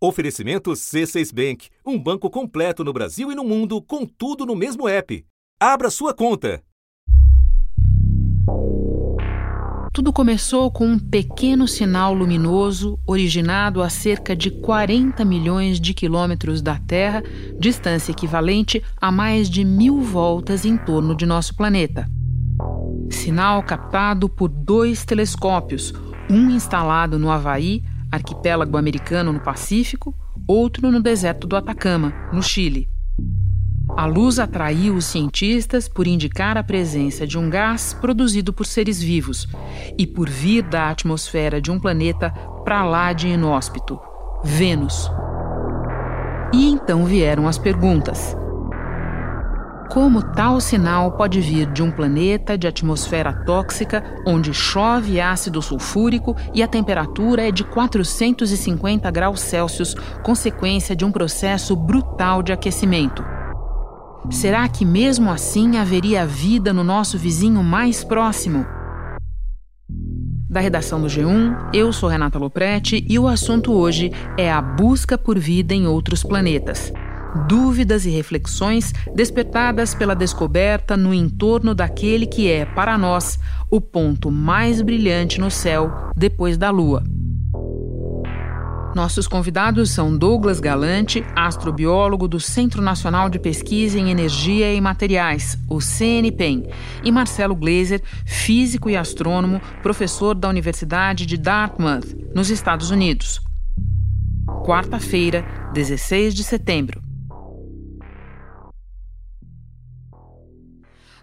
Oferecimento 0.00 0.70
C6 0.70 1.34
Bank, 1.34 1.70
um 1.84 1.98
banco 1.98 2.30
completo 2.30 2.84
no 2.84 2.92
Brasil 2.92 3.32
e 3.32 3.34
no 3.34 3.42
mundo, 3.42 3.82
com 3.82 4.06
tudo 4.06 4.46
no 4.46 4.54
mesmo 4.54 4.88
app. 4.88 5.24
Abra 5.58 5.90
sua 5.90 6.14
conta. 6.14 6.62
Tudo 9.92 10.12
começou 10.12 10.70
com 10.70 10.86
um 10.86 10.98
pequeno 11.00 11.66
sinal 11.66 12.14
luminoso 12.14 12.96
originado 13.04 13.82
a 13.82 13.90
cerca 13.90 14.36
de 14.36 14.52
40 14.52 15.24
milhões 15.24 15.80
de 15.80 15.92
quilômetros 15.92 16.62
da 16.62 16.78
Terra, 16.78 17.20
distância 17.58 18.12
equivalente 18.12 18.80
a 19.00 19.10
mais 19.10 19.50
de 19.50 19.64
mil 19.64 20.00
voltas 20.00 20.64
em 20.64 20.76
torno 20.76 21.12
de 21.12 21.26
nosso 21.26 21.56
planeta. 21.56 22.08
Sinal 23.10 23.64
captado 23.64 24.28
por 24.28 24.48
dois 24.48 25.04
telescópios, 25.04 25.92
um 26.30 26.50
instalado 26.50 27.18
no 27.18 27.32
Havaí 27.32 27.82
arquipélago 28.10 28.76
americano 28.76 29.32
no 29.32 29.40
Pacífico, 29.40 30.14
outro 30.46 30.90
no 30.90 31.00
deserto 31.00 31.46
do 31.46 31.56
Atacama, 31.56 32.12
no 32.32 32.42
Chile. 32.42 32.88
A 33.96 34.06
luz 34.06 34.38
atraiu 34.38 34.94
os 34.94 35.06
cientistas 35.06 35.88
por 35.88 36.06
indicar 36.06 36.56
a 36.56 36.62
presença 36.62 37.26
de 37.26 37.36
um 37.36 37.50
gás 37.50 37.92
produzido 37.92 38.52
por 38.52 38.64
seres 38.64 39.02
vivos 39.02 39.48
e 39.98 40.06
por 40.06 40.28
vir 40.28 40.62
da 40.62 40.90
atmosfera 40.90 41.60
de 41.60 41.70
um 41.70 41.80
planeta 41.80 42.30
para 42.64 42.84
lá 42.84 43.12
de 43.12 43.28
inóspito, 43.28 43.98
Vênus. 44.44 45.10
E 46.52 46.68
então 46.68 47.04
vieram 47.04 47.48
as 47.48 47.58
perguntas. 47.58 48.36
Como 49.88 50.22
tal 50.22 50.60
sinal 50.60 51.12
pode 51.12 51.40
vir 51.40 51.66
de 51.72 51.82
um 51.82 51.90
planeta 51.90 52.58
de 52.58 52.66
atmosfera 52.66 53.32
tóxica, 53.32 54.04
onde 54.26 54.52
chove 54.52 55.18
ácido 55.18 55.62
sulfúrico 55.62 56.36
e 56.52 56.62
a 56.62 56.68
temperatura 56.68 57.48
é 57.48 57.50
de 57.50 57.64
450 57.64 59.10
graus 59.10 59.40
Celsius, 59.40 59.94
consequência 60.22 60.94
de 60.94 61.06
um 61.06 61.10
processo 61.10 61.74
brutal 61.74 62.42
de 62.42 62.52
aquecimento? 62.52 63.24
Será 64.30 64.68
que 64.68 64.84
mesmo 64.84 65.30
assim 65.30 65.78
haveria 65.78 66.26
vida 66.26 66.70
no 66.70 66.84
nosso 66.84 67.16
vizinho 67.16 67.62
mais 67.62 68.04
próximo? 68.04 68.66
Da 70.50 70.60
redação 70.60 71.00
do 71.00 71.06
G1, 71.06 71.70
eu 71.72 71.94
sou 71.94 72.10
Renata 72.10 72.38
Loprete 72.38 73.06
e 73.08 73.18
o 73.18 73.26
assunto 73.26 73.72
hoje 73.72 74.12
é 74.36 74.52
a 74.52 74.60
busca 74.60 75.16
por 75.16 75.38
vida 75.38 75.72
em 75.72 75.86
outros 75.86 76.22
planetas 76.22 76.92
dúvidas 77.48 78.06
e 78.06 78.10
reflexões 78.10 78.92
despertadas 79.14 79.94
pela 79.94 80.14
descoberta 80.14 80.96
no 80.96 81.12
entorno 81.12 81.74
daquele 81.74 82.26
que 82.26 82.50
é, 82.50 82.64
para 82.64 82.96
nós, 82.96 83.38
o 83.70 83.80
ponto 83.80 84.30
mais 84.30 84.80
brilhante 84.80 85.40
no 85.40 85.50
céu 85.50 86.10
depois 86.16 86.56
da 86.56 86.70
Lua. 86.70 87.02
Nossos 88.94 89.28
convidados 89.28 89.90
são 89.90 90.16
Douglas 90.16 90.58
Galante, 90.58 91.24
astrobiólogo 91.36 92.26
do 92.26 92.40
Centro 92.40 92.82
Nacional 92.82 93.28
de 93.28 93.38
Pesquisa 93.38 93.98
em 93.98 94.10
Energia 94.10 94.72
e 94.74 94.80
Materiais, 94.80 95.56
o 95.68 95.80
CNPEM, 95.80 96.68
e 97.04 97.12
Marcelo 97.12 97.54
Glazer, 97.54 98.02
físico 98.24 98.90
e 98.90 98.96
astrônomo, 98.96 99.60
professor 99.82 100.34
da 100.34 100.48
Universidade 100.48 101.26
de 101.26 101.36
Dartmouth, 101.36 102.16
nos 102.34 102.50
Estados 102.50 102.90
Unidos. 102.90 103.40
Quarta-feira, 104.64 105.44
16 105.74 106.34
de 106.34 106.42
setembro. 106.42 107.07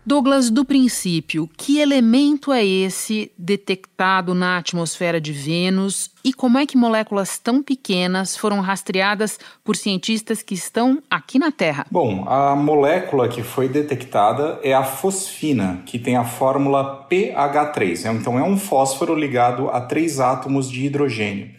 Douglas, 0.08 0.52
do 0.52 0.64
princípio, 0.64 1.50
que 1.58 1.80
elemento 1.80 2.54
é 2.54 2.64
esse 2.64 3.32
detectado 3.36 4.36
na 4.36 4.60
atmosfera 4.60 5.20
de 5.20 5.32
Vênus 5.32 6.12
e 6.24 6.32
como 6.32 6.60
é 6.60 6.66
que 6.68 6.78
moléculas 6.78 7.40
tão 7.40 7.64
pequenas 7.64 8.38
foram 8.38 8.62
rastreadas 8.62 9.40
por 9.64 9.76
cientistas 9.76 10.44
que 10.44 10.54
estão 10.54 11.02
aqui 11.10 11.40
na 11.40 11.52
Terra? 11.52 11.88
Bom, 11.90 12.24
a 12.30 12.56
molécula 12.56 13.28
que 13.28 13.42
foi 13.42 13.68
detectada 13.68 14.60
é 14.62 14.76
a 14.76 14.84
fosfina, 14.84 15.82
que 15.88 15.98
tem 15.98 16.16
a 16.16 16.24
fórmula 16.24 17.08
PH3. 17.10 18.14
Então, 18.14 18.38
é 18.38 18.44
um 18.44 18.60
fósforo 18.60 19.16
ligado 19.16 19.70
a 19.70 19.82
três 19.82 20.20
átomos 20.20 20.70
de 20.70 20.86
hidrogênio. 20.86 21.50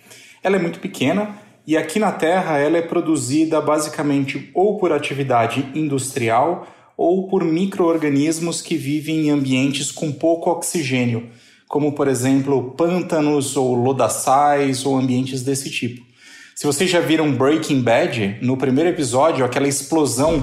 Ela 0.41 0.55
é 0.55 0.61
muito 0.61 0.79
pequena 0.79 1.37
e 1.67 1.77
aqui 1.77 1.99
na 1.99 2.13
Terra 2.13 2.59
ela 2.59 2.79
é 2.79 2.83
produzida 2.83 3.61
basicamente 3.61 4.53
ou 4.55 4.79
por 4.79 4.93
atividade 4.93 5.69
industrial 5.75 6.69
ou 6.97 7.29
por 7.29 7.45
microorganismos 7.45 8.63
que 8.63 8.77
vivem 8.77 9.27
em 9.27 9.31
ambientes 9.31 9.93
com 9.93 10.11
pouco 10.11 10.51
oxigênio, 10.51 11.29
como 11.69 11.93
por 11.93 12.09
exemplo 12.09 12.73
pântanos 12.73 13.57
ou 13.57 13.75
lodaçais 13.75 14.87
ou 14.87 14.97
ambientes 14.97 15.43
desse 15.43 15.71
tipo. 15.71 16.05
Se 16.55 16.67
vocês 16.67 16.89
já 16.89 17.01
viram 17.01 17.33
Breaking 17.33 17.83
Bad, 17.83 18.39
no 18.41 18.57
primeiro 18.57 18.89
episódio, 18.89 19.45
aquela 19.45 19.69
explosão 19.69 20.43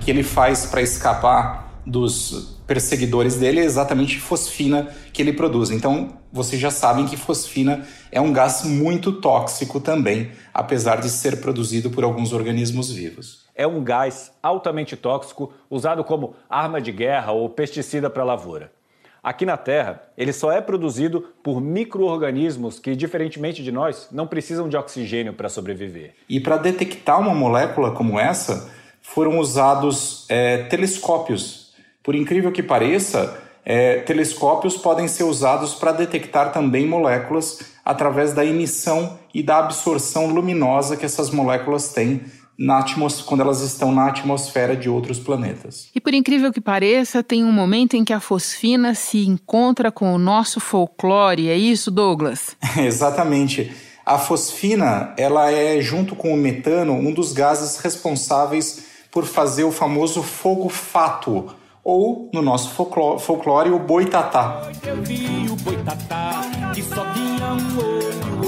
que 0.00 0.10
ele 0.10 0.24
faz 0.24 0.66
para 0.66 0.82
escapar 0.82 1.80
dos 1.86 2.58
perseguidores 2.66 3.36
dele 3.36 3.60
é 3.60 3.64
exatamente 3.64 4.18
fosfina 4.18 4.88
que 5.12 5.22
ele 5.22 5.32
produz. 5.32 5.70
Então, 5.70 6.18
vocês 6.32 6.60
já 6.60 6.70
sabem 6.70 7.06
que 7.06 7.16
fosfina 7.16 7.86
é 8.10 8.20
um 8.20 8.32
gás 8.32 8.64
muito 8.64 9.12
tóxico 9.12 9.78
também, 9.78 10.32
apesar 10.52 10.96
de 10.96 11.10
ser 11.10 11.40
produzido 11.40 11.90
por 11.90 12.02
alguns 12.02 12.32
organismos 12.32 12.90
vivos 12.90 13.41
é 13.62 13.66
um 13.66 13.82
gás 13.82 14.32
altamente 14.42 14.96
tóxico 14.96 15.52
usado 15.70 16.02
como 16.02 16.34
arma 16.50 16.80
de 16.80 16.90
guerra 16.90 17.32
ou 17.32 17.48
pesticida 17.48 18.10
para 18.10 18.24
lavoura. 18.24 18.72
Aqui 19.22 19.46
na 19.46 19.56
Terra, 19.56 20.02
ele 20.18 20.32
só 20.32 20.50
é 20.50 20.60
produzido 20.60 21.20
por 21.44 21.60
micro-organismos 21.60 22.80
que, 22.80 22.96
diferentemente 22.96 23.62
de 23.62 23.70
nós, 23.70 24.08
não 24.10 24.26
precisam 24.26 24.68
de 24.68 24.76
oxigênio 24.76 25.32
para 25.32 25.48
sobreviver. 25.48 26.14
E 26.28 26.40
para 26.40 26.56
detectar 26.56 27.20
uma 27.20 27.32
molécula 27.32 27.92
como 27.92 28.18
essa, 28.18 28.68
foram 29.00 29.38
usados 29.38 30.26
é, 30.28 30.64
telescópios. 30.64 31.72
Por 32.02 32.16
incrível 32.16 32.50
que 32.50 32.64
pareça, 32.64 33.40
é, 33.64 34.00
telescópios 34.00 34.76
podem 34.76 35.06
ser 35.06 35.22
usados 35.22 35.72
para 35.72 35.92
detectar 35.92 36.52
também 36.52 36.84
moléculas 36.84 37.60
através 37.84 38.32
da 38.32 38.44
emissão 38.44 39.20
e 39.32 39.40
da 39.40 39.58
absorção 39.58 40.26
luminosa 40.26 40.96
que 40.96 41.06
essas 41.06 41.30
moléculas 41.30 41.92
têm 41.92 42.22
na 42.58 42.84
quando 43.26 43.40
elas 43.40 43.60
estão 43.60 43.92
na 43.92 44.08
atmosfera 44.08 44.76
de 44.76 44.88
outros 44.88 45.18
planetas. 45.18 45.88
E 45.94 46.00
por 46.00 46.14
incrível 46.14 46.52
que 46.52 46.60
pareça, 46.60 47.22
tem 47.22 47.44
um 47.44 47.52
momento 47.52 47.96
em 47.96 48.04
que 48.04 48.12
a 48.12 48.20
fosfina 48.20 48.94
se 48.94 49.26
encontra 49.26 49.90
com 49.90 50.14
o 50.14 50.18
nosso 50.18 50.60
folclore, 50.60 51.48
é 51.48 51.56
isso, 51.56 51.90
Douglas? 51.90 52.56
Exatamente. 52.76 53.72
A 54.04 54.18
fosfina, 54.18 55.14
ela 55.16 55.50
é 55.50 55.80
junto 55.80 56.16
com 56.16 56.34
o 56.34 56.36
metano 56.36 56.92
um 56.92 57.12
dos 57.12 57.32
gases 57.32 57.78
responsáveis 57.78 58.86
por 59.12 59.24
fazer 59.24 59.64
o 59.64 59.70
famoso 59.70 60.22
fogo 60.22 60.68
fato, 60.68 61.54
ou 61.84 62.30
no 62.32 62.42
nosso 62.42 62.70
folclore, 62.70 63.20
folclore 63.20 63.70
o 63.70 63.78
boitatá. 63.78 64.70
Eu 64.84 65.02
vi 65.02 65.48
o 65.50 65.56
boitatá, 65.56 66.40
que 66.74 66.82
só 66.82 67.04
tinha 67.12 67.52
um 67.52 67.78
olho, 67.78 68.41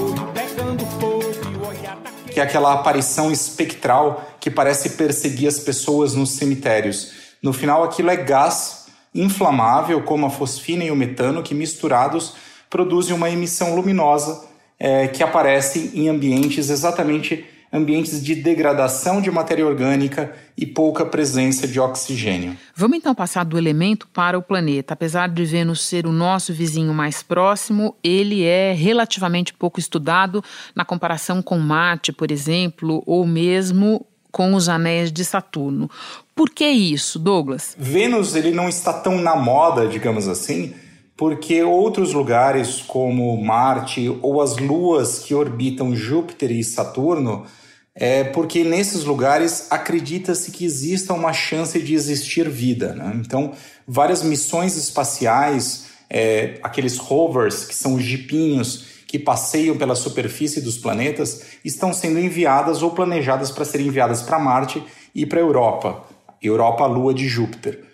que 2.35 2.41
é 2.41 2.43
aquela 2.43 2.73
aparição 2.73 3.31
espectral 3.31 4.29
que 4.41 4.51
parece 4.51 4.91
perseguir 4.91 5.47
as 5.47 5.61
pessoas 5.61 6.15
nos 6.15 6.31
cemitérios. 6.33 7.13
No 7.41 7.53
final, 7.53 7.85
aquilo 7.85 8.11
é 8.11 8.17
gás 8.17 8.87
inflamável, 9.15 10.03
como 10.03 10.27
a 10.27 10.31
fosfina 10.31 10.83
e 10.83 10.91
o 10.91 10.97
metano, 10.97 11.45
que 11.45 11.55
misturados 11.55 12.35
produzem 12.69 13.15
uma 13.15 13.31
emissão 13.31 13.77
luminosa 13.77 14.45
é, 14.81 15.07
que 15.07 15.23
aparece 15.23 15.93
em 15.95 16.09
ambientes 16.09 16.71
exatamente 16.71 17.47
ambientes 17.75 18.23
de 18.23 18.37
degradação 18.37 19.21
de 19.21 19.29
matéria 19.33 19.67
orgânica 19.67 20.33
e 20.57 20.65
pouca 20.65 21.05
presença 21.05 21.67
de 21.67 21.81
oxigênio. 21.81 22.57
Vamos 22.77 22.99
então 22.99 23.13
passar 23.13 23.45
do 23.45 23.59
elemento 23.59 24.07
para 24.15 24.39
o 24.39 24.43
planeta. 24.43 24.95
Apesar 24.95 25.29
de 25.29 25.45
Vênus 25.45 25.83
ser 25.83 26.07
o 26.07 26.13
nosso 26.13 26.53
vizinho 26.53 26.95
mais 26.95 27.21
próximo, 27.21 27.97
ele 28.05 28.45
é 28.45 28.73
relativamente 28.73 29.53
pouco 29.53 29.81
estudado 29.81 30.43
na 30.73 30.85
comparação 30.85 31.43
com 31.43 31.59
Marte, 31.59 32.13
por 32.13 32.31
exemplo, 32.31 33.03
ou 33.07 33.27
mesmo 33.27 34.07
com 34.31 34.55
os 34.55 34.69
anéis 34.69 35.11
de 35.11 35.25
Saturno. 35.25 35.91
Por 36.33 36.51
que 36.51 36.69
isso, 36.69 37.19
Douglas? 37.19 37.75
Vênus 37.77 38.37
ele 38.37 38.53
não 38.53 38.69
está 38.69 38.93
tão 38.93 39.21
na 39.21 39.35
moda, 39.35 39.89
digamos 39.89 40.29
assim, 40.29 40.75
porque 41.17 41.65
outros 41.65 42.13
lugares 42.13 42.81
como 42.83 43.37
Marte 43.43 44.17
ou 44.23 44.41
as 44.41 44.59
luas 44.59 45.19
que 45.19 45.35
orbitam 45.35 45.95
Júpiter 45.97 46.53
e 46.53 46.63
Saturno 46.63 47.45
é 47.95 48.25
porque 48.25 48.65
nesses 48.65 49.05
lugares 49.05 49.69
acredita-se 49.71 50.51
que 50.51 50.65
exista 50.65 51.15
uma 51.15 51.33
chance 51.33 51.81
de 51.81 51.95
existir 51.95 52.49
vida. 52.49 52.93
Né? 52.95 53.21
Então, 53.25 53.53
várias 53.87 54.23
missões 54.23 54.77
espaciais, 54.77 55.87
é, 56.11 56.59
aqueles 56.63 56.97
rovers, 56.99 57.65
que 57.65 57.75
são 57.75 57.95
os 57.95 58.03
jipinhos 58.03 58.87
que 59.07 59.19
passeiam 59.19 59.77
pela 59.77 59.95
superfície 59.95 60.61
dos 60.61 60.77
planetas, 60.77 61.43
estão 61.65 61.93
sendo 61.93 62.19
enviadas 62.19 62.83
ou 62.83 62.91
planejadas 62.91 63.53
para 63.53 63.65
serem 63.65 63.87
enviadas 63.87 64.23
para 64.23 64.41
Marte 64.41 64.83
e 65.15 65.25
para 65.25 65.39
a 65.39 65.43
Europa, 65.43 66.05
Europa, 66.43 66.83
a 66.83 66.89
lua 66.89 67.15
de 67.15 67.29
Júpiter. 67.29 67.85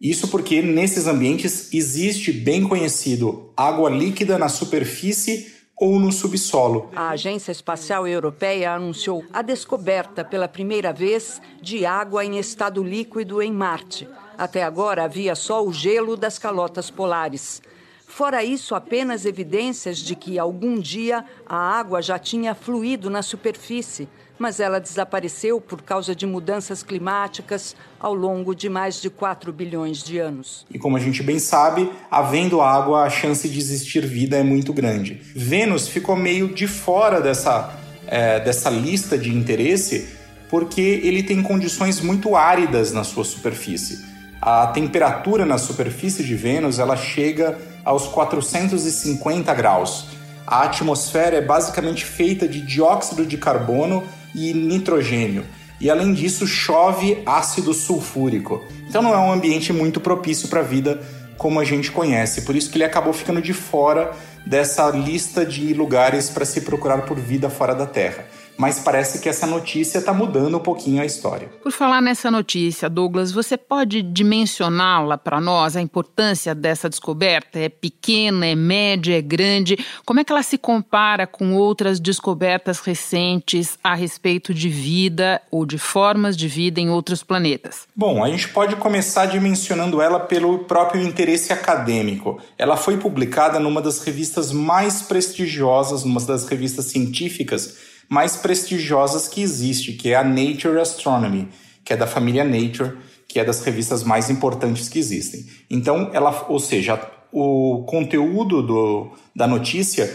Isso 0.00 0.28
porque 0.28 0.62
nesses 0.62 1.06
ambientes 1.06 1.68
existe 1.74 2.32
bem 2.32 2.66
conhecido 2.66 3.52
água 3.54 3.90
líquida 3.90 4.38
na 4.38 4.48
superfície 4.48 5.52
ou 5.80 5.98
no 5.98 6.12
subsolo. 6.12 6.90
A 6.94 7.08
Agência 7.08 7.50
Espacial 7.50 8.06
Europeia 8.06 8.74
anunciou 8.74 9.24
a 9.32 9.40
descoberta 9.40 10.22
pela 10.22 10.46
primeira 10.46 10.92
vez 10.92 11.40
de 11.62 11.86
água 11.86 12.22
em 12.22 12.38
estado 12.38 12.84
líquido 12.84 13.40
em 13.40 13.50
Marte. 13.50 14.06
Até 14.36 14.62
agora 14.62 15.04
havia 15.04 15.34
só 15.34 15.64
o 15.64 15.72
gelo 15.72 16.18
das 16.18 16.38
calotas 16.38 16.90
polares. 16.90 17.62
Fora 18.06 18.44
isso, 18.44 18.74
apenas 18.74 19.24
evidências 19.24 19.96
de 19.96 20.14
que 20.14 20.38
algum 20.38 20.78
dia 20.78 21.24
a 21.46 21.56
água 21.56 22.02
já 22.02 22.18
tinha 22.18 22.54
fluído 22.54 23.08
na 23.08 23.22
superfície, 23.22 24.06
mas 24.40 24.58
ela 24.58 24.80
desapareceu 24.80 25.60
por 25.60 25.82
causa 25.82 26.16
de 26.16 26.26
mudanças 26.26 26.82
climáticas 26.82 27.76
ao 28.00 28.14
longo 28.14 28.54
de 28.54 28.70
mais 28.70 28.98
de 28.98 29.10
4 29.10 29.52
bilhões 29.52 30.02
de 30.02 30.18
anos. 30.18 30.66
E 30.70 30.78
como 30.78 30.96
a 30.96 31.00
gente 31.00 31.22
bem 31.22 31.38
sabe, 31.38 31.92
havendo 32.10 32.62
água, 32.62 33.02
a 33.02 33.10
chance 33.10 33.46
de 33.46 33.58
existir 33.58 34.06
vida 34.06 34.38
é 34.38 34.42
muito 34.42 34.72
grande. 34.72 35.20
Vênus 35.36 35.88
ficou 35.88 36.16
meio 36.16 36.54
de 36.54 36.66
fora 36.66 37.20
dessa, 37.20 37.78
é, 38.06 38.40
dessa 38.40 38.70
lista 38.70 39.18
de 39.18 39.28
interesse 39.28 40.08
porque 40.48 40.80
ele 40.80 41.22
tem 41.22 41.42
condições 41.42 42.00
muito 42.00 42.34
áridas 42.34 42.92
na 42.92 43.04
sua 43.04 43.24
superfície. 43.24 44.02
A 44.40 44.66
temperatura 44.68 45.44
na 45.44 45.58
superfície 45.58 46.24
de 46.24 46.34
Vênus 46.34 46.78
ela 46.78 46.96
chega 46.96 47.58
aos 47.84 48.06
450 48.06 49.52
graus. 49.52 50.06
A 50.46 50.62
atmosfera 50.62 51.36
é 51.36 51.42
basicamente 51.42 52.06
feita 52.06 52.48
de 52.48 52.62
dióxido 52.62 53.26
de 53.26 53.36
carbono 53.36 54.02
e 54.34 54.52
nitrogênio. 54.52 55.44
E 55.80 55.88
além 55.88 56.12
disso, 56.12 56.46
chove 56.46 57.22
ácido 57.24 57.72
sulfúrico. 57.72 58.64
Então 58.88 59.02
não 59.02 59.14
é 59.14 59.18
um 59.18 59.32
ambiente 59.32 59.72
muito 59.72 60.00
propício 60.00 60.48
para 60.48 60.60
a 60.60 60.64
vida 60.64 61.00
como 61.36 61.58
a 61.58 61.64
gente 61.64 61.90
conhece. 61.90 62.42
Por 62.42 62.54
isso 62.54 62.70
que 62.70 62.76
ele 62.76 62.84
acabou 62.84 63.12
ficando 63.12 63.40
de 63.40 63.54
fora 63.54 64.12
dessa 64.46 64.90
lista 64.90 65.44
de 65.44 65.72
lugares 65.72 66.28
para 66.28 66.44
se 66.44 66.60
procurar 66.60 67.02
por 67.02 67.18
vida 67.18 67.48
fora 67.48 67.74
da 67.74 67.86
Terra 67.86 68.26
mas 68.60 68.78
parece 68.78 69.20
que 69.20 69.28
essa 69.28 69.46
notícia 69.46 69.96
está 69.96 70.12
mudando 70.12 70.58
um 70.58 70.60
pouquinho 70.60 71.00
a 71.00 71.06
história. 71.06 71.48
Por 71.62 71.72
falar 71.72 72.02
nessa 72.02 72.30
notícia, 72.30 72.90
Douglas, 72.90 73.32
você 73.32 73.56
pode 73.56 74.02
dimensioná-la 74.02 75.16
para 75.16 75.40
nós, 75.40 75.76
a 75.76 75.80
importância 75.80 76.54
dessa 76.54 76.86
descoberta? 76.86 77.58
É 77.58 77.70
pequena, 77.70 78.44
é 78.44 78.54
média, 78.54 79.16
é 79.16 79.22
grande? 79.22 79.78
Como 80.04 80.20
é 80.20 80.24
que 80.24 80.30
ela 80.30 80.42
se 80.42 80.58
compara 80.58 81.26
com 81.26 81.54
outras 81.54 81.98
descobertas 81.98 82.80
recentes 82.80 83.78
a 83.82 83.94
respeito 83.94 84.52
de 84.52 84.68
vida 84.68 85.40
ou 85.50 85.64
de 85.64 85.78
formas 85.78 86.36
de 86.36 86.46
vida 86.46 86.82
em 86.82 86.90
outros 86.90 87.22
planetas? 87.22 87.88
Bom, 87.96 88.22
a 88.22 88.28
gente 88.28 88.50
pode 88.50 88.76
começar 88.76 89.24
dimensionando 89.24 90.02
ela 90.02 90.20
pelo 90.20 90.64
próprio 90.64 91.02
interesse 91.02 91.50
acadêmico. 91.50 92.38
Ela 92.58 92.76
foi 92.76 92.98
publicada 92.98 93.58
numa 93.58 93.80
das 93.80 94.04
revistas 94.04 94.52
mais 94.52 95.00
prestigiosas, 95.00 96.04
numa 96.04 96.20
das 96.20 96.46
revistas 96.46 96.84
científicas 96.84 97.88
mais 98.10 98.36
prestigiosas 98.36 99.28
que 99.28 99.40
existe, 99.40 99.92
que 99.92 100.10
é 100.10 100.16
a 100.16 100.24
Nature 100.24 100.80
Astronomy, 100.80 101.48
que 101.84 101.92
é 101.92 101.96
da 101.96 102.08
família 102.08 102.42
Nature, 102.42 102.98
que 103.28 103.38
é 103.38 103.44
das 103.44 103.62
revistas 103.62 104.02
mais 104.02 104.28
importantes 104.28 104.88
que 104.88 104.98
existem. 104.98 105.46
Então, 105.70 106.10
ela, 106.12 106.46
ou 106.48 106.58
seja, 106.58 107.00
o 107.32 107.84
conteúdo 107.86 108.62
do, 108.62 109.12
da 109.34 109.46
notícia 109.46 110.12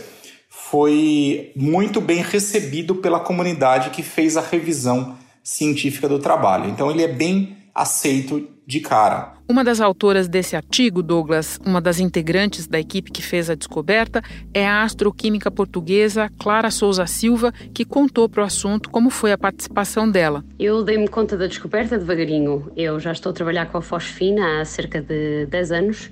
foi 0.50 1.54
muito 1.56 2.02
bem 2.02 2.22
recebido 2.22 2.96
pela 2.96 3.22
comunidade 3.22 3.92
que 3.92 4.04
fez 4.04 4.36
a 4.36 4.42
revisão 4.42 5.18
científica 5.42 6.10
do 6.10 6.20
trabalho. 6.20 6.70
Então, 6.70 6.92
ele 6.92 7.04
é 7.04 7.08
bem 7.08 7.56
aceito 7.74 8.46
de 8.66 8.80
cara. 8.80 9.34
Uma 9.48 9.64
das 9.64 9.80
autoras 9.80 10.28
desse 10.28 10.56
artigo, 10.56 11.04
Douglas, 11.04 11.60
uma 11.64 11.80
das 11.80 12.00
integrantes 12.00 12.66
da 12.66 12.80
equipe 12.80 13.12
que 13.12 13.22
fez 13.22 13.48
a 13.48 13.54
descoberta, 13.56 14.24
é 14.54 14.68
a 14.68 14.82
astroquímica 14.82 15.52
portuguesa 15.52 16.32
Clara 16.40 16.72
Souza 16.72 17.06
Silva, 17.06 17.54
que 17.74 17.86
contou 17.86 18.28
para 18.28 18.42
o 18.42 18.46
assunto 18.46 18.90
como 18.90 19.12
foi 19.12 19.32
a 19.32 19.38
participação 19.38 20.10
dela. 20.10 20.44
Eu 20.58 20.84
dei-me 20.84 21.08
conta 21.08 21.38
da 21.38 21.46
descoberta 21.46 21.98
devagarinho. 21.98 22.72
Eu 22.76 23.00
já 23.00 23.12
estou 23.12 23.30
a 23.30 23.34
trabalhar 23.34 23.68
com 23.68 23.78
a 23.78 23.82
fosfina 23.82 24.62
há 24.62 24.66
cerca 24.66 25.00
de 25.00 25.46
10 25.46 25.72
anos. 25.72 26.10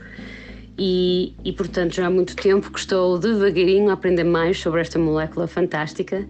E, 0.77 1.33
e, 1.43 1.51
portanto, 1.53 1.93
já 1.93 2.07
há 2.07 2.09
muito 2.09 2.35
tempo 2.35 2.71
que 2.71 2.79
estou 2.79 3.17
devagarinho 3.17 3.89
a 3.89 3.93
aprender 3.93 4.23
mais 4.23 4.59
sobre 4.59 4.81
esta 4.81 4.97
molécula 4.97 5.47
fantástica, 5.47 6.27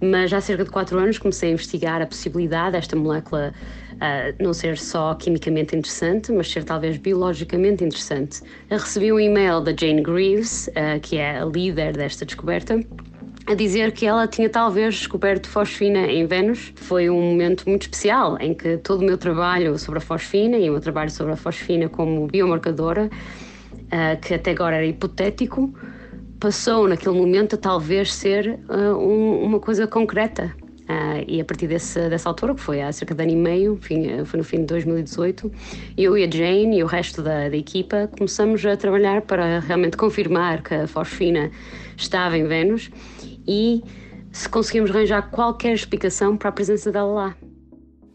mas 0.00 0.32
há 0.32 0.40
cerca 0.40 0.64
de 0.64 0.70
4 0.70 0.98
anos 0.98 1.18
comecei 1.18 1.50
a 1.50 1.52
investigar 1.52 2.02
a 2.02 2.06
possibilidade 2.06 2.72
desta 2.72 2.94
molécula 2.94 3.54
uh, 3.96 4.42
não 4.42 4.52
ser 4.52 4.78
só 4.78 5.14
quimicamente 5.14 5.76
interessante, 5.76 6.32
mas 6.32 6.50
ser 6.50 6.64
talvez 6.64 6.96
biologicamente 6.96 7.84
interessante. 7.84 8.42
Eu 8.70 8.78
recebi 8.78 9.12
um 9.12 9.20
e-mail 9.20 9.60
da 9.60 9.72
Jane 9.74 10.02
Greaves, 10.02 10.68
uh, 10.68 11.00
que 11.00 11.16
é 11.16 11.38
a 11.38 11.44
líder 11.44 11.96
desta 11.96 12.24
descoberta, 12.24 12.80
a 13.46 13.54
dizer 13.54 13.92
que 13.92 14.04
ela 14.04 14.26
tinha 14.26 14.48
talvez 14.50 14.96
descoberto 14.96 15.48
fosfina 15.48 16.00
em 16.00 16.26
Vênus. 16.26 16.72
Foi 16.76 17.08
um 17.08 17.20
momento 17.20 17.68
muito 17.68 17.82
especial 17.82 18.36
em 18.40 18.52
que 18.52 18.76
todo 18.78 19.02
o 19.02 19.04
meu 19.04 19.16
trabalho 19.16 19.78
sobre 19.78 19.98
a 19.98 20.02
fosfina 20.02 20.56
e 20.56 20.68
o 20.68 20.72
meu 20.72 20.80
trabalho 20.80 21.10
sobre 21.10 21.32
a 21.32 21.36
fosfina 21.36 21.88
como 21.88 22.26
biomarcadora, 22.26 23.08
uh, 23.08 24.20
que 24.20 24.34
até 24.34 24.50
agora 24.50 24.76
era 24.76 24.86
hipotético, 24.86 25.72
passou 26.40 26.88
naquele 26.88 27.16
momento 27.16 27.54
a 27.54 27.58
talvez 27.58 28.12
ser 28.12 28.58
uh, 28.68 28.96
um, 28.96 29.42
uma 29.44 29.60
coisa 29.60 29.86
concreta. 29.86 30.54
Uh, 30.88 31.24
e 31.26 31.40
a 31.40 31.44
partir 31.44 31.66
desse, 31.66 32.08
dessa 32.08 32.28
altura, 32.28 32.54
que 32.54 32.60
foi 32.60 32.80
há 32.80 32.92
cerca 32.92 33.12
de 33.12 33.20
ano 33.20 33.32
e 33.32 33.36
meio, 33.36 33.74
enfim, 33.74 34.24
foi 34.24 34.38
no 34.38 34.44
fim 34.44 34.58
de 34.58 34.66
2018, 34.66 35.50
eu 35.98 36.16
e 36.16 36.22
a 36.22 36.30
Jane 36.30 36.78
e 36.78 36.82
o 36.84 36.86
resto 36.86 37.22
da, 37.22 37.48
da, 37.48 37.56
equipa 37.56 38.08
começamos 38.16 38.64
a 38.64 38.76
trabalhar 38.76 39.22
para 39.22 39.58
realmente 39.58 39.96
confirmar 39.96 40.62
que 40.62 40.74
a 40.74 40.86
fosfina 40.86 41.50
estava 41.96 42.38
em 42.38 42.46
Vênus 42.46 42.88
e 43.48 43.82
se 44.30 44.48
conseguimos 44.48 44.90
arranjar 44.90 45.28
qualquer 45.30 45.74
explicação 45.74 46.36
para 46.36 46.50
a 46.50 46.52
presença 46.52 46.92
dela 46.92 47.12
lá. 47.12 47.36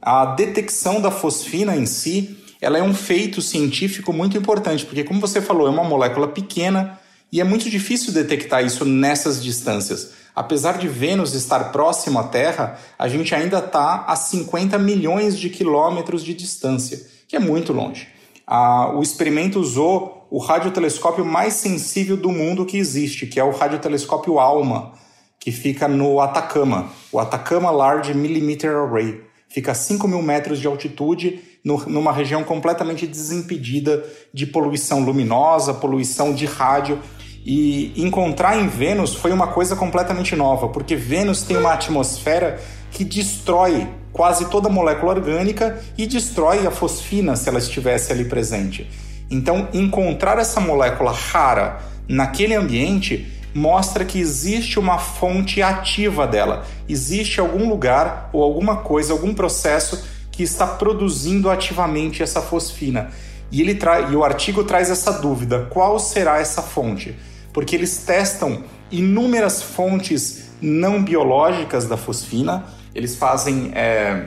A 0.01 0.27
detecção 0.27 1.01
da 1.01 1.11
fosfina 1.11 1.75
em 1.75 1.85
si, 1.85 2.37
ela 2.61 2.77
é 2.77 2.83
um 2.83 2.93
feito 2.93 3.41
científico 3.41 4.13
muito 4.13 4.37
importante, 4.37 4.85
porque 4.85 5.03
como 5.03 5.19
você 5.19 5.41
falou, 5.41 5.67
é 5.67 5.69
uma 5.69 5.83
molécula 5.83 6.29
pequena 6.29 6.97
e 7.31 7.41
é 7.41 7.43
muito 7.43 7.69
difícil 7.69 8.13
detectar 8.13 8.63
isso 8.63 8.85
nessas 8.85 9.43
distâncias. 9.43 10.20
Apesar 10.35 10.77
de 10.77 10.87
Vênus 10.87 11.33
estar 11.33 11.71
próximo 11.71 12.17
à 12.19 12.23
Terra, 12.23 12.77
a 12.97 13.07
gente 13.07 13.35
ainda 13.35 13.59
está 13.59 14.05
a 14.07 14.15
50 14.15 14.77
milhões 14.79 15.37
de 15.37 15.49
quilômetros 15.49 16.23
de 16.23 16.33
distância, 16.33 17.01
que 17.27 17.35
é 17.35 17.39
muito 17.39 17.73
longe. 17.73 18.07
Ah, 18.47 18.91
o 18.95 19.01
experimento 19.01 19.59
usou 19.59 20.27
o 20.29 20.37
radiotelescópio 20.37 21.25
mais 21.25 21.55
sensível 21.55 22.15
do 22.15 22.31
mundo 22.31 22.65
que 22.65 22.77
existe, 22.77 23.27
que 23.27 23.39
é 23.39 23.43
o 23.43 23.51
radiotelescópio 23.51 24.39
ALMA, 24.39 24.93
que 25.39 25.51
fica 25.51 25.87
no 25.87 26.21
Atacama, 26.21 26.89
o 27.11 27.19
Atacama 27.19 27.69
Large 27.69 28.13
Millimeter 28.13 28.75
Array. 28.75 29.21
Fica 29.49 29.73
a 29.73 29.75
5 29.75 30.07
mil 30.07 30.21
metros 30.21 30.59
de 30.59 30.67
altitude, 30.67 31.41
no, 31.63 31.77
numa 31.85 32.13
região 32.13 32.43
completamente 32.43 33.05
desimpedida 33.05 34.05
de 34.33 34.47
poluição 34.47 35.01
luminosa, 35.01 35.73
poluição 35.73 36.33
de 36.33 36.45
rádio 36.45 36.99
e 37.45 37.93
encontrar 37.95 38.57
em 38.57 38.67
Vênus 38.67 39.15
foi 39.15 39.31
uma 39.31 39.47
coisa 39.47 39.75
completamente 39.75 40.35
nova, 40.35 40.67
porque 40.67 40.95
Vênus 40.95 41.43
tem 41.43 41.57
uma 41.57 41.73
atmosfera 41.73 42.59
que 42.91 43.03
destrói 43.03 43.87
quase 44.11 44.45
toda 44.45 44.69
molécula 44.69 45.13
orgânica 45.13 45.81
e 45.97 46.05
destrói 46.05 46.67
a 46.67 46.71
fosfina 46.71 47.35
se 47.35 47.49
ela 47.49 47.57
estivesse 47.57 48.11
ali 48.11 48.25
presente. 48.25 48.89
Então, 49.29 49.69
encontrar 49.73 50.37
essa 50.37 50.59
molécula 50.59 51.11
rara 51.11 51.79
naquele 52.07 52.53
ambiente 52.53 53.31
mostra 53.53 54.05
que 54.05 54.19
existe 54.19 54.77
uma 54.77 54.97
fonte 54.97 55.61
ativa 55.61 56.27
dela, 56.27 56.65
existe 56.87 57.39
algum 57.39 57.67
lugar 57.67 58.29
ou 58.33 58.43
alguma 58.43 58.77
coisa, 58.77 59.13
algum 59.13 59.33
processo 59.33 60.03
que 60.31 60.43
está 60.43 60.67
produzindo 60.67 61.49
ativamente 61.49 62.21
essa 62.21 62.41
fosfina. 62.41 63.09
E, 63.51 63.61
ele 63.61 63.77
e 64.09 64.15
o 64.15 64.23
artigo 64.23 64.63
traz 64.63 64.89
essa 64.89 65.11
dúvida: 65.11 65.67
qual 65.69 65.99
será 65.99 66.39
essa 66.39 66.61
fonte? 66.61 67.15
Porque 67.53 67.75
eles 67.75 67.97
testam 67.97 68.63
inúmeras 68.91 69.61
fontes 69.61 70.51
não 70.61 71.03
biológicas 71.03 71.85
da 71.85 71.97
fosfina, 71.97 72.65
eles 72.93 73.15
fazem 73.15 73.71
é, 73.73 74.25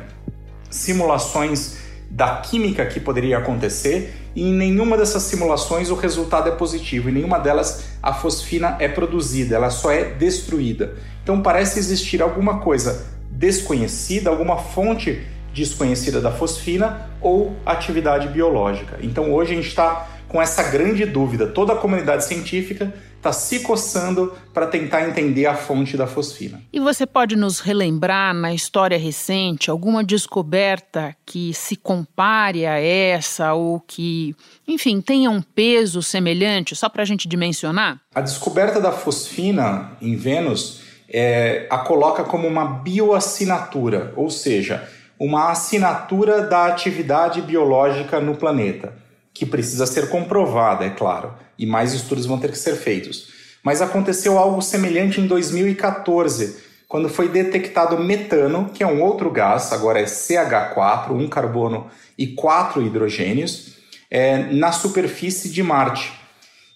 simulações 0.71 1.77
da 2.11 2.37
química 2.37 2.87
que 2.87 3.01
poderia 3.01 3.39
acontecer 3.39 4.15
e 4.35 4.43
em 4.43 4.53
nenhuma 4.53 4.97
dessas 4.97 5.23
simulações 5.25 5.91
o 5.91 5.95
resultado 5.95 6.49
é 6.49 6.53
positivo, 6.53 7.09
em 7.09 7.13
nenhuma 7.13 7.39
delas 7.39 7.85
a 8.03 8.13
fosfina 8.13 8.77
é 8.81 8.89
produzida, 8.89 9.57
ela 9.57 9.71
só 9.71 9.91
é 9.91 10.05
destruída. 10.05 10.95
Então 11.23 11.41
parece 11.41 11.79
existir 11.79 12.21
alguma 12.21 12.59
coisa 12.59 13.07
desconhecida, 13.31 14.31
alguma 14.31 14.57
fonte 14.57 15.25
desconhecida 15.53 16.21
da 16.21 16.33
fosfina 16.33 17.11
ou 17.21 17.55
atividade 17.65 18.29
biológica. 18.29 18.99
Então 19.01 19.33
hoje 19.33 19.53
a 19.53 19.57
gente 19.57 19.69
está 19.69 20.09
com 20.35 20.43
essa 20.43 20.65
grande 20.65 21.07
dúvida. 21.07 21.47
Toda 21.47 21.75
a 21.75 21.77
comunidade 21.77 22.25
científica 22.25 22.93
está 23.19 23.33
se 23.33 23.61
coçando 23.61 24.35
para 24.53 24.67
tentar 24.67 25.09
entender 25.09 25.47
a 25.47 25.55
fonte 25.55 25.97
da 25.97 26.09
fosfina. 26.09 26.61
E 26.73 26.81
você 26.81 27.07
pode 27.07 27.37
nos 27.37 27.61
relembrar 27.61 28.35
na 28.35 28.53
história 28.53 28.99
recente 28.99 29.71
alguma 29.71 30.03
descoberta 30.03 31.15
que 31.25 31.55
se 31.55 31.77
compare 31.77 32.67
a 32.67 32.81
essa 32.81 33.55
ou 33.55 33.79
que, 33.79 34.35
enfim, 34.67 35.01
tenha 35.01 35.31
um 35.31 35.41
peso 35.41 36.03
semelhante, 36.03 36.75
só 36.75 36.89
para 36.89 37.03
a 37.03 37.07
gente 37.07 37.29
dimensionar? 37.29 38.01
A 38.13 38.21
descoberta 38.21 38.81
da 38.81 38.91
fosfina 38.91 39.93
em 40.03 40.17
Vênus 40.17 40.81
é, 41.09 41.69
a 41.71 41.79
coloca 41.79 42.25
como 42.25 42.49
uma 42.49 42.65
bioassinatura, 42.65 44.13
ou 44.17 44.29
seja, 44.29 44.83
uma 45.17 45.53
assinatura 45.53 46.43
da 46.43 46.67
atividade 46.67 47.41
biológica 47.41 48.19
no 48.19 48.35
planeta, 48.35 49.04
que 49.35 49.45
precisa 49.45 49.85
ser 49.85 50.09
comprovada, 50.09 50.85
é 50.85 50.91
claro, 50.91 51.35
e 51.59 51.67
mais 51.67 51.93
estudos 51.93 52.25
vão 52.25 52.39
ter 52.39 52.53
que 52.53 52.59
ser 52.59 52.77
feitos. 52.77 53.29
Mas 53.65 53.83
aconteceu 53.83 54.39
algo 54.39 54.63
semelhante 54.63 55.21
em 55.21 55.27
2014, 55.27 56.63
quando 56.87 57.09
foi 57.09 57.29
detectado 57.29 57.99
metano, 57.99 58.71
que 58.73 58.85
é 58.85 58.87
um 58.87 59.03
outro 59.03 59.31
gás, 59.31 59.73
agora 59.73 59.99
é 59.99 60.05
CH4, 60.05 61.11
um 61.11 61.27
carbono 61.29 61.89
e 62.17 62.29
quatro 62.29 62.81
hidrogênios, 62.81 63.75
é, 64.09 64.53
na 64.53 64.71
superfície 64.71 65.49
de 65.49 65.63
Marte. 65.63 66.13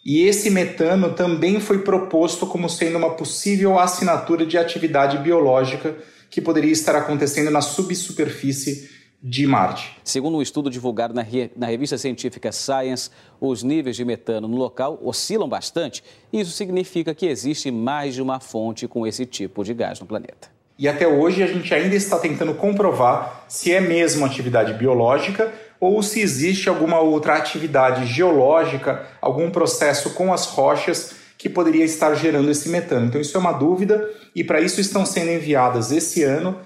E 0.05 0.23
esse 0.23 0.51
metano 0.51 1.13
também 1.13 1.61
foi 1.61 1.79
proposto 1.83 2.47
como 2.47 2.69
sendo 2.69 2.99
uma 2.99 3.11
possível 3.11 3.79
assinatura 3.79 4.45
de 4.45 4.59
atividade 4.59 5.19
biológica 5.19 5.95
que 6.31 6.41
poderia 6.41 6.73
estar 6.73 6.97
acontecendo 6.97 7.51
na 7.51 7.61
subsuperfície 7.61 8.91
de 9.23 9.47
Marte. 9.47 9.97
Segundo 10.05 10.37
um 10.37 10.43
estudo 10.43 10.71
divulgado 10.71 11.13
na, 11.13 11.23
re... 11.23 11.51
na, 11.57 11.67
revista 11.67 11.99
científica 11.99 12.53
Science, 12.53 13.11
os 13.41 13.63
níveis 13.63 13.97
de 13.97 14.05
metano 14.05 14.47
no 14.47 14.57
local 14.57 14.99
oscilam 15.03 15.49
bastante. 15.49 16.05
Isso 16.33 16.53
significa 16.53 17.15
que 17.15 17.27
existe 17.27 17.71
mais 17.71 18.15
de 18.15 18.23
uma 18.23 18.39
fonte 18.39 18.87
com 18.87 19.07
esse 19.07 19.27
tipo 19.27 19.65
de 19.65 19.75
gás 19.75 19.99
no 19.99 20.07
planeta. 20.07 20.49
E 20.79 20.87
até 20.87 21.09
hoje 21.09 21.43
a 21.43 21.47
gente 21.49 21.75
ainda 21.75 21.97
está 21.97 22.19
tentando 22.19 22.55
comprovar 22.55 23.45
se 23.49 23.73
é 23.73 23.81
mesmo 23.81 24.25
atividade 24.25 24.73
biológica 24.75 25.53
ou 25.81 26.01
se 26.03 26.21
existe 26.21 26.69
alguma 26.69 27.01
outra 27.01 27.35
atividade 27.35 28.07
geológica, 28.07 29.05
algum 29.21 29.51
processo 29.51 30.11
com 30.11 30.33
as 30.33 30.47
rochas 30.47 31.17
que 31.37 31.49
poderia 31.49 31.85
estar 31.85 32.15
gerando 32.15 32.51
esse 32.51 32.69
metano. 32.69 33.07
Então 33.07 33.21
isso 33.21 33.37
é 33.37 33.41
uma 33.41 33.53
dúvida 33.53 34.09
e 34.35 34.45
para 34.45 34.61
isso 34.61 34.81
estão 34.81 35.05
sendo 35.05 35.31
enviadas 35.31 35.91
esse 35.91 36.23
ano, 36.23 36.57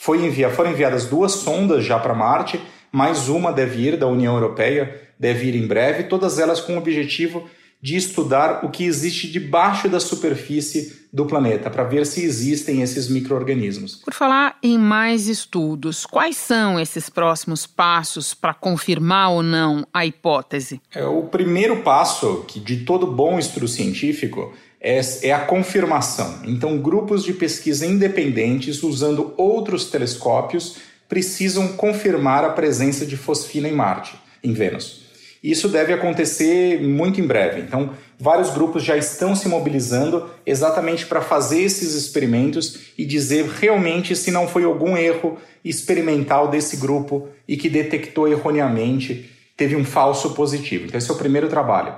foi 0.00 0.32
foram 0.50 0.70
enviadas 0.70 1.04
duas 1.04 1.32
sondas 1.32 1.84
já 1.84 1.98
para 1.98 2.14
Marte, 2.14 2.58
mais 2.90 3.28
uma 3.28 3.52
deve 3.52 3.82
ir 3.86 3.98
da 3.98 4.06
União 4.06 4.32
Europeia, 4.32 4.98
deve 5.18 5.48
ir 5.48 5.54
em 5.54 5.66
breve, 5.66 6.04
todas 6.04 6.38
elas 6.38 6.58
com 6.58 6.74
o 6.74 6.78
objetivo 6.78 7.50
de 7.82 7.96
estudar 7.96 8.64
o 8.64 8.70
que 8.70 8.84
existe 8.84 9.30
debaixo 9.30 9.88
da 9.88 9.98
superfície 9.98 11.00
do 11.12 11.26
planeta, 11.26 11.68
para 11.70 11.82
ver 11.82 12.06
se 12.06 12.22
existem 12.22 12.82
esses 12.82 13.08
micro-organismos. 13.08 13.96
Por 13.96 14.14
falar 14.14 14.56
em 14.62 14.78
mais 14.78 15.26
estudos, 15.26 16.06
quais 16.06 16.36
são 16.36 16.78
esses 16.78 17.10
próximos 17.10 17.66
passos 17.66 18.32
para 18.32 18.54
confirmar 18.54 19.30
ou 19.30 19.42
não 19.42 19.84
a 19.92 20.06
hipótese? 20.06 20.80
É, 20.94 21.04
o 21.04 21.22
primeiro 21.24 21.82
passo 21.82 22.44
que 22.46 22.60
de 22.60 22.84
todo 22.84 23.06
bom 23.06 23.38
estudo 23.38 23.66
científico 23.66 24.54
é, 24.80 25.00
é 25.22 25.32
a 25.32 25.40
confirmação. 25.40 26.42
Então, 26.44 26.78
grupos 26.78 27.24
de 27.24 27.32
pesquisa 27.32 27.84
independentes, 27.84 28.82
usando 28.82 29.34
outros 29.36 29.86
telescópios, 29.86 30.76
precisam 31.08 31.72
confirmar 31.72 32.44
a 32.44 32.50
presença 32.50 33.04
de 33.04 33.16
fosfina 33.16 33.68
em 33.68 33.72
Marte, 33.72 34.14
em 34.44 34.52
Vênus. 34.52 35.09
Isso 35.42 35.68
deve 35.68 35.92
acontecer 35.92 36.80
muito 36.82 37.18
em 37.18 37.26
breve. 37.26 37.62
Então, 37.62 37.90
vários 38.18 38.50
grupos 38.50 38.84
já 38.84 38.96
estão 38.96 39.34
se 39.34 39.48
mobilizando 39.48 40.28
exatamente 40.44 41.06
para 41.06 41.22
fazer 41.22 41.62
esses 41.62 41.94
experimentos 41.94 42.92
e 42.98 43.06
dizer 43.06 43.46
realmente 43.46 44.14
se 44.14 44.30
não 44.30 44.46
foi 44.46 44.64
algum 44.64 44.96
erro 44.98 45.38
experimental 45.64 46.48
desse 46.48 46.76
grupo 46.76 47.28
e 47.48 47.56
que 47.56 47.70
detectou 47.70 48.28
erroneamente, 48.28 49.30
teve 49.56 49.74
um 49.76 49.84
falso 49.84 50.34
positivo. 50.34 50.86
Então, 50.86 50.98
esse 50.98 51.10
é 51.10 51.14
o 51.14 51.18
primeiro 51.18 51.48
trabalho. 51.48 51.94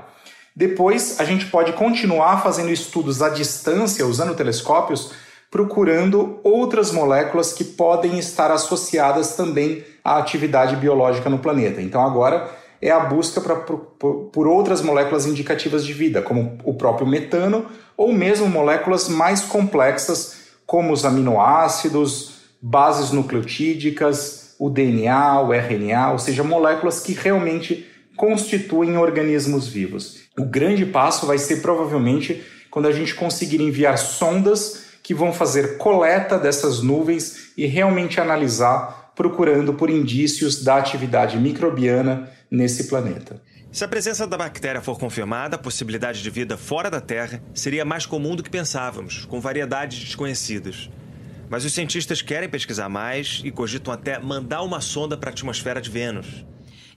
Depois, 0.54 1.18
a 1.18 1.25
gente 1.25 1.46
pode 1.46 1.72
continuar 1.72 2.42
fazendo 2.42 2.70
estudos 2.70 3.22
à 3.22 3.28
distância, 3.28 4.06
usando 4.06 4.37
telescópios, 4.37 5.12
procurando 5.50 6.38
outras 6.44 6.92
moléculas 6.92 7.52
que 7.52 7.64
podem 7.64 8.18
estar 8.18 8.52
associadas 8.52 9.34
também 9.34 9.84
à 10.04 10.18
atividade 10.18 10.76
biológica 10.76 11.28
no 11.28 11.38
planeta. 11.38 11.80
Então, 11.80 12.00
agora 12.00 12.62
é 12.82 12.90
a 12.90 12.98
busca 12.98 13.40
pra, 13.40 13.54
por, 13.54 13.78
por 14.32 14.48
outras 14.48 14.82
moléculas 14.82 15.24
indicativas 15.24 15.86
de 15.86 15.92
vida, 15.92 16.20
como 16.20 16.58
o 16.64 16.74
próprio 16.74 17.06
metano, 17.06 17.66
ou 17.96 18.12
mesmo 18.12 18.48
moléculas 18.48 19.08
mais 19.08 19.42
complexas, 19.42 20.38
como 20.66 20.92
os 20.92 21.04
aminoácidos, 21.04 22.40
bases 22.60 23.12
nucleotídicas, 23.12 24.56
o 24.58 24.68
DNA, 24.68 25.40
o 25.40 25.52
RNA, 25.52 26.12
ou 26.12 26.18
seja, 26.18 26.42
moléculas 26.42 26.98
que 27.00 27.12
realmente 27.12 27.86
constituem 28.16 28.96
organismos 28.96 29.68
vivos. 29.68 30.22
O 30.38 30.44
grande 30.44 30.84
passo 30.84 31.26
vai 31.26 31.38
ser 31.38 31.62
provavelmente 31.62 32.42
quando 32.70 32.88
a 32.88 32.92
gente 32.92 33.14
conseguir 33.14 33.60
enviar 33.60 33.96
sondas 33.96 34.86
que 35.02 35.14
vão 35.14 35.32
fazer 35.32 35.76
coleta 35.76 36.38
dessas 36.38 36.82
nuvens 36.82 37.52
e 37.56 37.66
realmente 37.66 38.20
analisar, 38.20 39.01
procurando 39.14 39.75
por 39.75 39.90
indícios 39.90 40.62
da 40.62 40.76
atividade 40.76 41.38
microbiana 41.38 42.31
nesse 42.50 42.88
planeta. 42.88 43.40
Se 43.71 43.85
a 43.85 43.88
presença 43.88 44.26
da 44.26 44.37
bactéria 44.37 44.83
for 44.83 44.99
confirmada, 44.99 45.57
a 45.57 45.59
possibilidade 45.59 46.23
de 46.23 46.28
vida 46.28 46.59
fora 46.59 46.90
da 46.90 47.00
Terra 47.00 47.42
seria 47.54 47.85
mais 47.85 48.04
comum 48.04 48.37
do 48.37 48.42
que 48.42 48.50
pensávamos, 48.50 49.25
com 49.25 49.40
variedades 49.40 49.99
desconhecidas. 49.99 50.90
Mas 51.49 51.64
os 51.64 51.73
cientistas 51.73 52.21
querem 52.21 52.49
pesquisar 52.49 52.88
mais 52.88 53.40
e 53.45 53.50
cogitam 53.50 53.92
até 53.92 54.19
mandar 54.19 54.62
uma 54.62 54.81
sonda 54.81 55.16
para 55.16 55.31
a 55.31 55.33
atmosfera 55.33 55.81
de 55.81 55.90
Vênus. 55.90 56.45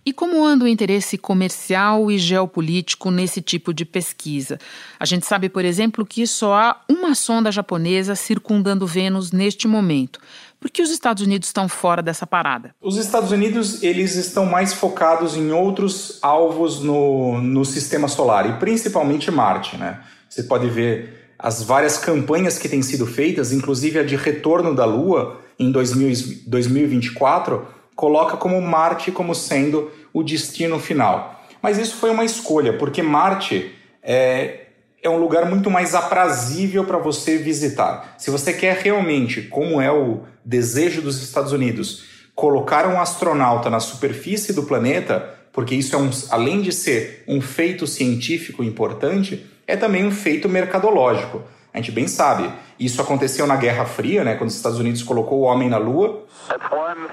E 0.06 0.14
como 0.14 0.46
anda 0.46 0.66
o 0.66 0.68
interesse 0.68 1.18
comercial 1.18 2.12
e 2.12 2.18
geopolítico 2.20 3.10
nesse 3.10 3.42
tipo 3.42 3.74
de 3.74 3.84
pesquisa? 3.84 4.60
A 5.00 5.06
gente 5.06 5.26
sabe, 5.26 5.50
por 5.50 5.66
exemplo, 5.66 6.06
que 6.06 6.28
só 6.28 6.54
há 6.54 6.82
uma 6.88 7.16
sonda 7.16 7.52
japonesa 7.52 8.16
circundando 8.16 8.86
Vênus 8.86 9.32
neste 9.32 9.68
momento. 9.68 10.20
Por 10.60 10.70
que 10.70 10.84
os 10.84 10.92
Estados 10.92 11.24
Unidos 11.24 11.50
estão 11.50 11.68
fora 11.68 12.04
dessa 12.04 12.28
parada? 12.28 12.76
Os 12.80 12.98
Estados 12.98 13.32
Unidos 13.32 13.82
eles 13.82 14.16
estão 14.16 14.46
mais 14.46 14.74
focados 14.74 15.36
em 15.36 15.52
outros 15.52 16.20
alvos 16.22 16.82
no, 16.82 17.42
no 17.42 17.66
sistema 17.66 18.08
solar 18.08 18.48
e 18.48 18.54
principalmente 18.60 19.32
Marte. 19.32 19.76
Né? 19.76 20.00
Você 20.30 20.44
pode 20.44 20.70
ver 20.70 21.34
as 21.38 21.64
várias 21.64 21.98
campanhas 21.98 22.60
que 22.60 22.70
têm 22.70 22.82
sido 22.82 23.08
feitas, 23.08 23.52
inclusive 23.52 24.00
a 24.00 24.04
de 24.04 24.16
retorno 24.16 24.76
da 24.76 24.86
Lua 24.86 25.42
em 25.58 25.72
2000, 25.72 26.44
2024, 26.48 27.75
coloca 27.96 28.38
como 28.38 28.62
Marte 28.62 29.12
como 29.12 29.34
sendo 29.34 29.92
o 30.14 30.24
destino 30.24 30.80
final. 30.80 31.44
Mas 31.62 31.78
isso 31.78 31.96
foi 31.96 32.12
uma 32.12 32.26
escolha, 32.26 32.78
porque 32.78 33.02
Marte 33.02 33.74
é, 34.04 34.66
é 35.02 35.10
um 35.10 35.18
lugar 35.18 35.46
muito 35.46 35.72
mais 35.72 35.96
aprazível 35.96 36.84
para 36.84 36.98
você 36.98 37.38
visitar. 37.38 38.16
Se 38.18 38.30
você 38.30 38.54
quer 38.54 38.78
realmente, 38.78 39.44
como 39.44 39.82
é 39.82 39.92
o 39.92 40.22
desejo 40.44 41.02
dos 41.02 41.22
Estados 41.22 41.52
Unidos, 41.52 42.04
colocar 42.36 42.86
um 42.88 43.00
astronauta 43.00 43.70
na 43.70 43.80
superfície 43.80 44.54
do 44.54 44.64
planeta, 44.64 45.34
porque 45.52 45.74
isso 45.74 45.96
é 45.96 46.00
um, 46.00 46.10
além 46.30 46.62
de 46.62 46.72
ser 46.72 47.24
um 47.28 47.40
feito 47.40 47.88
científico 47.88 48.64
importante, 48.64 49.46
é 49.66 49.76
também 49.78 50.06
um 50.06 50.12
feito 50.12 50.50
mercadológico. 50.50 51.42
A 51.74 51.78
gente 51.78 51.92
bem 51.92 52.08
sabe, 52.08 52.50
isso 52.80 53.02
aconteceu 53.02 53.46
na 53.48 53.56
Guerra 53.56 53.86
Fria, 53.86 54.24
né, 54.24 54.36
quando 54.36 54.50
os 54.50 54.56
Estados 54.56 54.80
Unidos 54.80 55.04
colocou 55.04 55.40
o 55.40 55.44
homem 55.44 55.70
na 55.70 55.78
Lua. 55.78 56.26
One 56.72 57.08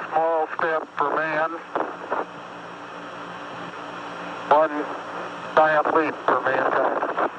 giant 5.54 5.86
leap 5.94 6.14
for 6.26 6.40
mankind 6.42 7.30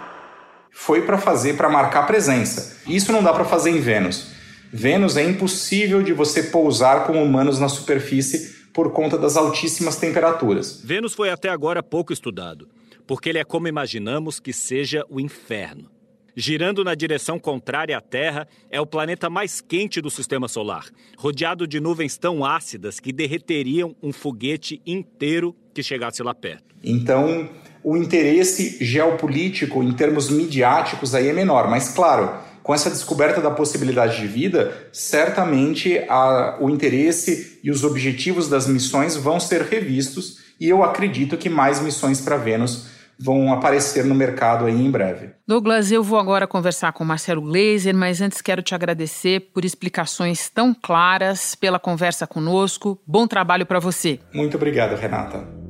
foi 0.75 1.03
para 1.03 1.17
fazer, 1.17 1.55
para 1.55 1.69
marcar 1.69 2.05
presença. 2.05 2.81
Isso 2.85 3.11
não 3.13 3.23
dá 3.23 3.31
para 3.31 3.45
fazer 3.45 3.69
em 3.69 3.79
Vênus. 3.79 4.33
Vênus 4.71 5.15
é 5.15 5.23
impossível 5.23 6.03
de 6.03 6.11
você 6.11 6.43
pousar 6.43 7.05
com 7.05 7.23
humanos 7.23 7.57
na 7.57 7.69
superfície 7.69 8.65
por 8.73 8.91
conta 8.91 9.17
das 9.17 9.37
altíssimas 9.37 9.95
temperaturas. 9.95 10.81
Vênus 10.83 11.13
foi 11.13 11.29
até 11.29 11.47
agora 11.47 11.81
pouco 11.81 12.11
estudado, 12.11 12.67
porque 13.07 13.29
ele 13.29 13.37
é 13.37 13.45
como 13.45 13.67
imaginamos 13.67 14.41
que 14.41 14.51
seja 14.51 15.05
o 15.09 15.21
inferno. 15.21 15.92
Girando 16.35 16.83
na 16.83 16.95
direção 16.95 17.37
contrária 17.37 17.95
à 17.95 18.01
Terra, 18.01 18.47
é 18.71 18.81
o 18.81 18.87
planeta 18.87 19.29
mais 19.29 19.61
quente 19.61 20.01
do 20.01 20.09
sistema 20.09 20.47
solar, 20.47 20.87
rodeado 21.15 21.67
de 21.67 21.79
nuvens 21.79 22.17
tão 22.17 22.43
ácidas 22.43 22.99
que 22.99 23.13
derreteriam 23.13 23.95
um 24.01 24.11
foguete 24.11 24.81
inteiro 24.83 25.55
que 25.75 25.83
chegasse 25.83 26.23
lá 26.23 26.33
perto. 26.33 26.75
Então, 26.83 27.47
o 27.83 27.95
interesse 27.95 28.83
geopolítico 28.83 29.83
em 29.83 29.93
termos 29.93 30.31
midiáticos 30.31 31.13
aí 31.13 31.27
é 31.27 31.33
menor, 31.33 31.69
mas 31.69 31.89
claro, 31.89 32.33
com 32.63 32.73
essa 32.73 32.89
descoberta 32.89 33.39
da 33.39 33.51
possibilidade 33.51 34.19
de 34.19 34.25
vida, 34.25 34.87
certamente 34.91 35.99
a, 36.09 36.57
o 36.59 36.67
interesse 36.67 37.59
e 37.63 37.69
os 37.69 37.83
objetivos 37.83 38.49
das 38.49 38.67
missões 38.67 39.15
vão 39.15 39.39
ser 39.39 39.61
revistos 39.61 40.41
e 40.59 40.67
eu 40.69 40.83
acredito 40.83 41.37
que 41.37 41.49
mais 41.49 41.79
missões 41.79 42.21
para 42.21 42.37
Vênus 42.37 42.92
vão 43.19 43.51
aparecer 43.53 44.05
no 44.05 44.15
mercado 44.15 44.65
aí 44.65 44.85
em 44.85 44.91
breve. 44.91 45.31
Douglas, 45.47 45.91
eu 45.91 46.03
vou 46.03 46.19
agora 46.19 46.47
conversar 46.47 46.93
com 46.93 47.03
Marcelo 47.03 47.41
Gleiser, 47.41 47.95
mas 47.95 48.21
antes 48.21 48.41
quero 48.41 48.61
te 48.61 48.73
agradecer 48.75 49.51
por 49.53 49.65
explicações 49.65 50.49
tão 50.49 50.73
claras, 50.73 51.55
pela 51.55 51.79
conversa 51.79 52.25
conosco. 52.25 52.99
Bom 53.05 53.27
trabalho 53.27 53.65
para 53.65 53.79
você. 53.79 54.19
Muito 54.33 54.57
obrigado, 54.57 54.95
Renata. 54.95 55.62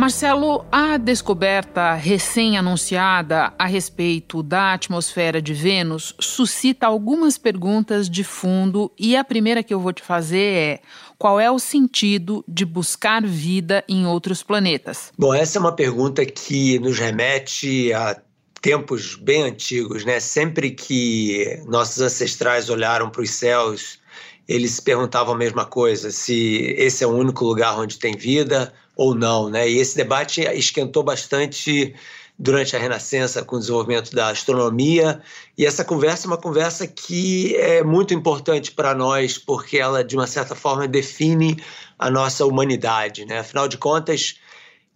Marcelo, 0.00 0.64
a 0.72 0.96
descoberta 0.96 1.92
recém-anunciada 1.92 3.52
a 3.58 3.66
respeito 3.66 4.42
da 4.42 4.72
atmosfera 4.72 5.42
de 5.42 5.52
Vênus 5.52 6.14
suscita 6.18 6.86
algumas 6.86 7.36
perguntas 7.36 8.08
de 8.08 8.24
fundo 8.24 8.90
e 8.98 9.14
a 9.14 9.22
primeira 9.22 9.62
que 9.62 9.74
eu 9.74 9.78
vou 9.78 9.92
te 9.92 10.00
fazer 10.00 10.54
é: 10.54 10.80
qual 11.18 11.38
é 11.38 11.50
o 11.50 11.58
sentido 11.58 12.42
de 12.48 12.64
buscar 12.64 13.22
vida 13.26 13.84
em 13.86 14.06
outros 14.06 14.42
planetas? 14.42 15.12
Bom, 15.18 15.34
essa 15.34 15.58
é 15.58 15.60
uma 15.60 15.76
pergunta 15.76 16.24
que 16.24 16.78
nos 16.78 16.98
remete 16.98 17.92
a 17.92 18.18
tempos 18.62 19.16
bem 19.16 19.42
antigos, 19.42 20.02
né? 20.06 20.18
Sempre 20.18 20.70
que 20.70 21.62
nossos 21.66 22.00
ancestrais 22.00 22.70
olharam 22.70 23.10
para 23.10 23.20
os 23.20 23.32
céus, 23.32 23.98
eles 24.48 24.80
perguntavam 24.80 25.34
a 25.34 25.36
mesma 25.36 25.66
coisa: 25.66 26.10
se 26.10 26.74
esse 26.78 27.04
é 27.04 27.06
o 27.06 27.10
único 27.10 27.44
lugar 27.44 27.78
onde 27.78 27.98
tem 27.98 28.16
vida 28.16 28.72
ou 28.96 29.14
não, 29.14 29.48
né? 29.48 29.68
E 29.68 29.78
esse 29.78 29.96
debate 29.96 30.42
esquentou 30.42 31.02
bastante 31.02 31.94
durante 32.38 32.74
a 32.74 32.78
Renascença 32.78 33.44
com 33.44 33.56
o 33.56 33.58
desenvolvimento 33.58 34.14
da 34.14 34.30
astronomia. 34.30 35.20
E 35.58 35.66
essa 35.66 35.84
conversa 35.84 36.26
é 36.26 36.28
uma 36.28 36.38
conversa 36.38 36.86
que 36.86 37.54
é 37.56 37.84
muito 37.84 38.14
importante 38.14 38.72
para 38.72 38.94
nós, 38.94 39.36
porque 39.36 39.78
ela, 39.78 40.02
de 40.02 40.16
uma 40.16 40.26
certa 40.26 40.54
forma, 40.54 40.88
define 40.88 41.62
a 41.98 42.10
nossa 42.10 42.46
humanidade. 42.46 43.26
Né? 43.26 43.40
Afinal 43.40 43.68
de 43.68 43.76
contas, 43.76 44.40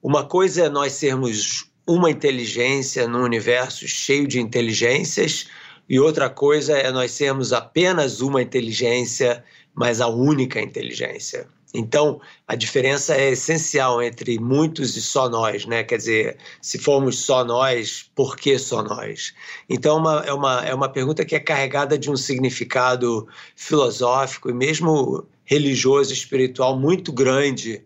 uma 0.03 0.25
coisa 0.25 0.65
é 0.65 0.69
nós 0.71 0.93
sermos 0.95 1.67
uma 1.87 2.11
inteligência 2.11 3.07
num 3.07 3.23
universo 3.23 3.87
cheio 3.87 4.27
de 4.27 4.41
inteligências, 4.41 5.47
e 5.87 6.01
outra 6.01 6.31
coisa 6.31 6.79
é 6.79 6.91
nós 6.91 7.11
sermos 7.11 7.53
apenas 7.53 8.23
uma 8.23 8.41
inteligência, 8.41 9.45
mas 9.75 10.01
a 10.01 10.09
única 10.09 10.63
inteligência. 10.63 11.47
Então, 11.75 12.21
a 12.47 12.54
diferença 12.54 13.16
é 13.16 13.31
essencial 13.33 14.00
entre 14.00 14.38
muitos 14.38 14.97
e 14.97 15.02
só 15.02 15.28
nós, 15.28 15.66
né? 15.66 15.83
Quer 15.83 15.97
dizer, 15.97 16.38
se 16.62 16.78
formos 16.78 17.19
só 17.19 17.45
nós, 17.45 18.09
por 18.14 18.37
que 18.37 18.57
só 18.59 18.81
nós? 18.83 19.35
Então, 19.69 19.97
é 19.97 20.00
uma, 20.00 20.25
é 20.26 20.33
uma, 20.33 20.64
é 20.66 20.75
uma 20.75 20.88
pergunta 20.88 21.25
que 21.25 21.35
é 21.35 21.40
carregada 21.40 21.99
de 21.99 22.09
um 22.09 22.16
significado 22.16 23.26
filosófico 23.57 24.49
e 24.49 24.54
mesmo 24.54 25.26
religioso, 25.45 26.12
espiritual 26.12 26.78
muito 26.78 27.12
grande 27.12 27.83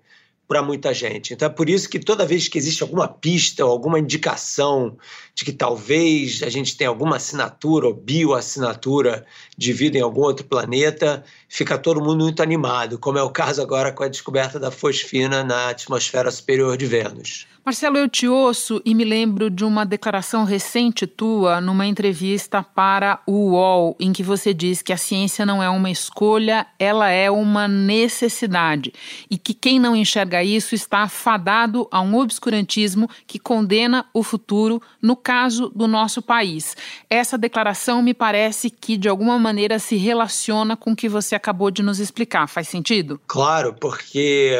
para 0.49 0.63
muita 0.63 0.95
gente. 0.95 1.35
Então 1.35 1.47
é 1.47 1.51
por 1.51 1.69
isso 1.69 1.91
que 1.91 1.99
toda 1.99 2.25
vez 2.25 2.49
que 2.49 2.57
existe 2.57 2.83
alguma 2.83 3.07
pista 3.07 3.67
ou 3.67 3.71
alguma 3.71 3.99
indicação 3.99 4.97
de 5.35 5.45
que 5.45 5.53
talvez 5.53 6.43
a 6.43 6.49
gente 6.49 6.75
tenha 6.75 6.89
alguma 6.89 7.17
assinatura 7.17 7.87
ou 7.87 7.95
bioassinatura 7.95 9.27
de 9.57 9.73
vida 9.75 9.99
em 9.99 10.01
algum 10.01 10.23
outro 10.23 10.47
planeta, 10.47 11.23
fica 11.49 11.77
todo 11.77 12.01
mundo 12.01 12.25
muito 12.25 12.43
animado, 12.43 12.99
como 12.99 13.19
é 13.19 13.23
o 13.23 13.31
caso 13.31 13.61
agora 13.61 13.93
com 13.93 14.03
a 14.03 14.09
descoberta 14.09 14.59
da 14.59 14.71
fosfina 14.71 15.45
na 15.45 15.69
atmosfera 15.69 16.31
superior 16.31 16.79
de 16.79 16.87
Vênus. 16.87 17.47
Marcelo, 17.69 17.99
eu 17.99 18.09
te 18.09 18.27
ouço 18.27 18.81
e 18.83 18.95
me 18.95 19.05
lembro 19.05 19.51
de 19.51 19.63
uma 19.63 19.85
declaração 19.85 20.45
recente 20.45 21.07
tua 21.07 21.61
numa 21.61 21.85
entrevista 21.85 22.63
para 22.63 23.21
o 23.27 23.51
UOL, 23.51 23.95
em 24.01 24.11
que 24.11 24.23
você 24.23 24.55
diz 24.55 24.81
que 24.81 24.91
a 24.91 24.97
ciência 24.97 25.45
não 25.45 25.63
é 25.63 25.69
uma 25.69 25.91
escolha, 25.91 26.67
ela 26.79 27.11
é 27.11 27.31
uma 27.31 27.69
necessidade. 27.69 28.91
E 29.31 29.37
que 29.37 29.53
quem 29.53 29.79
não 29.79 29.95
enxerga 29.95 30.43
isso 30.43 30.75
está 30.75 31.07
fadado 31.09 31.87
a 31.91 32.01
um 32.01 32.17
obscurantismo 32.17 33.07
que 33.27 33.39
condena 33.39 34.07
o 34.15 34.23
futuro, 34.23 34.81
no 35.03 35.15
caso 35.15 35.69
do 35.69 35.87
nosso 35.87 36.23
país. 36.23 36.75
Essa 37.11 37.37
declaração 37.37 38.01
me 38.01 38.15
parece 38.15 38.71
que, 38.71 38.97
de 38.97 39.11
alguma 39.11 39.39
maneira, 39.39 39.79
se 39.79 39.97
relaciona 39.97 40.75
com 40.75 40.93
o 40.93 40.97
que 40.97 41.07
você 41.07 41.35
acabou 41.35 41.71
de 41.71 41.83
nos 41.83 41.99
explicar. 41.99 42.47
Faz 42.47 42.67
sentido? 42.67 43.21
Claro, 43.27 43.75
porque 43.79 44.59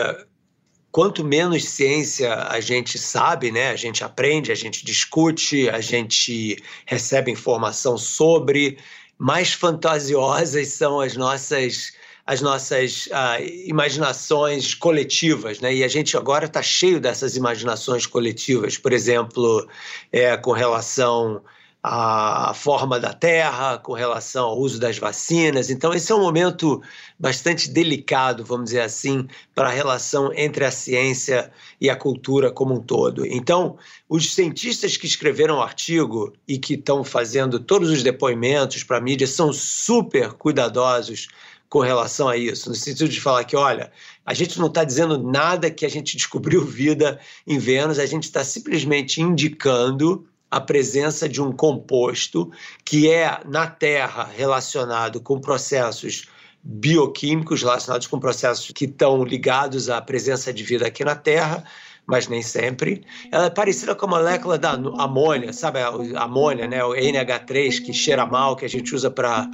quanto 0.99 1.25
menos 1.25 1.63
ciência 1.69 2.35
a 2.49 2.59
gente 2.59 2.99
sabe, 2.99 3.53
né, 3.53 3.71
a 3.71 3.77
gente 3.77 4.03
aprende, 4.03 4.51
a 4.51 4.55
gente 4.57 4.85
discute, 4.85 5.71
a 5.71 5.81
gente 5.81 6.61
recebe 6.85 7.31
informação 7.31 7.97
sobre, 7.97 8.77
mais 9.17 9.53
fantasiosas 9.53 10.67
são 10.71 11.01
as 11.01 11.17
nossas 11.17 11.93
as 12.27 12.41
nossas 12.43 13.07
uh, 13.07 13.43
imaginações 13.65 14.75
coletivas, 14.75 15.61
né? 15.61 15.73
E 15.73 15.85
a 15.85 15.89
gente 15.89 16.17
agora 16.17 16.47
está 16.47 16.63
cheio 16.63 17.01
dessas 17.01 17.37
imaginações 17.37 18.05
coletivas, 18.05 18.77
por 18.77 18.93
exemplo, 18.93 19.67
é, 20.13 20.37
com 20.37 20.51
relação 20.51 21.41
a 21.91 22.53
forma 22.53 23.01
da 23.01 23.15
terra, 23.15 23.79
com 23.79 23.95
relação 23.95 24.49
ao 24.49 24.59
uso 24.59 24.79
das 24.79 24.99
vacinas. 24.99 25.71
Então, 25.71 25.95
esse 25.95 26.13
é 26.13 26.15
um 26.15 26.21
momento 26.21 26.83
bastante 27.19 27.71
delicado, 27.71 28.45
vamos 28.45 28.67
dizer 28.67 28.83
assim, 28.83 29.27
para 29.55 29.69
a 29.69 29.73
relação 29.73 30.31
entre 30.35 30.67
a 30.67 30.71
ciência 30.71 31.51
e 31.81 31.89
a 31.89 31.97
cultura 31.97 32.53
como 32.53 32.75
um 32.75 32.81
todo. 32.83 33.25
Então, 33.25 33.79
os 34.07 34.35
cientistas 34.35 34.99
que 34.99 35.07
escreveram 35.07 35.57
o 35.57 35.63
artigo 35.63 36.35
e 36.47 36.59
que 36.59 36.75
estão 36.75 37.03
fazendo 37.03 37.59
todos 37.59 37.89
os 37.89 38.03
depoimentos 38.03 38.85
para 38.85 38.99
a 38.99 39.01
mídia 39.01 39.27
são 39.27 39.51
super 39.51 40.35
cuidadosos 40.35 41.29
com 41.71 41.81
relação 41.81 42.29
a 42.29 42.37
isso, 42.37 42.69
no 42.69 42.75
sentido 42.75 43.09
de 43.09 43.21
falar 43.21 43.45
que, 43.45 43.57
olha, 43.57 43.91
a 44.27 44.35
gente 44.35 44.59
não 44.59 44.67
está 44.67 44.85
dizendo 44.85 45.17
nada 45.23 45.71
que 45.71 45.87
a 45.87 45.89
gente 45.89 46.19
descobriu 46.19 46.63
vida 46.67 47.19
em 47.47 47.59
Vênus, 47.59 47.99
a 47.99 48.05
gente 48.05 48.25
está 48.25 48.45
simplesmente 48.45 49.23
indicando 49.23 50.27
a 50.51 50.61
presença 50.61 51.29
de 51.29 51.43
um 51.43 51.53
composto 51.53 52.51
que 52.85 53.11
é 53.11 53.41
na 53.45 53.67
Terra 53.67 54.25
relacionado 54.25 55.21
com 55.21 55.41
processos 55.41 56.27
bioquímicos 56.63 57.63
relacionados 57.63 58.07
com 58.07 58.19
processos 58.19 58.71
que 58.73 58.85
estão 58.85 59.23
ligados 59.25 59.89
à 59.89 60.01
presença 60.03 60.53
de 60.53 60.63
vida 60.63 60.87
aqui 60.87 61.05
na 61.05 61.15
Terra 61.15 61.65
mas 62.09 62.27
nem 62.27 62.41
sempre. 62.41 63.03
Ela 63.31 63.47
é 63.47 63.51
parecida 63.51 63.95
com 63.95 64.07
a 64.07 64.09
molécula 64.09 64.57
da 64.57 64.71
amônia, 64.71 65.53
sabe? 65.53 65.79
A 65.79 66.23
amônia, 66.23 66.67
né? 66.67 66.83
O 66.83 66.95
NH3 66.95 67.83
que 67.83 67.93
cheira 67.93 68.25
mal, 68.25 68.57
que 68.57 68.65
a 68.65 68.69
gente 68.69 68.95
usa 68.95 69.11
para 69.11 69.49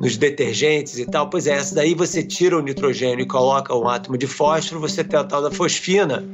nos 0.00 0.16
detergentes 0.16 0.98
e 0.98 1.06
tal. 1.06 1.30
Pois 1.30 1.46
é, 1.46 1.52
essa 1.52 1.72
daí 1.72 1.94
você 1.94 2.24
tira 2.24 2.58
o 2.58 2.60
nitrogênio 2.60 3.22
e 3.22 3.26
coloca 3.26 3.72
um 3.76 3.88
átomo 3.88 4.18
de 4.18 4.26
fósforo, 4.26 4.80
você 4.80 5.04
tem 5.04 5.20
a 5.20 5.22
tal 5.22 5.40
da 5.40 5.52
fosfina, 5.52 6.24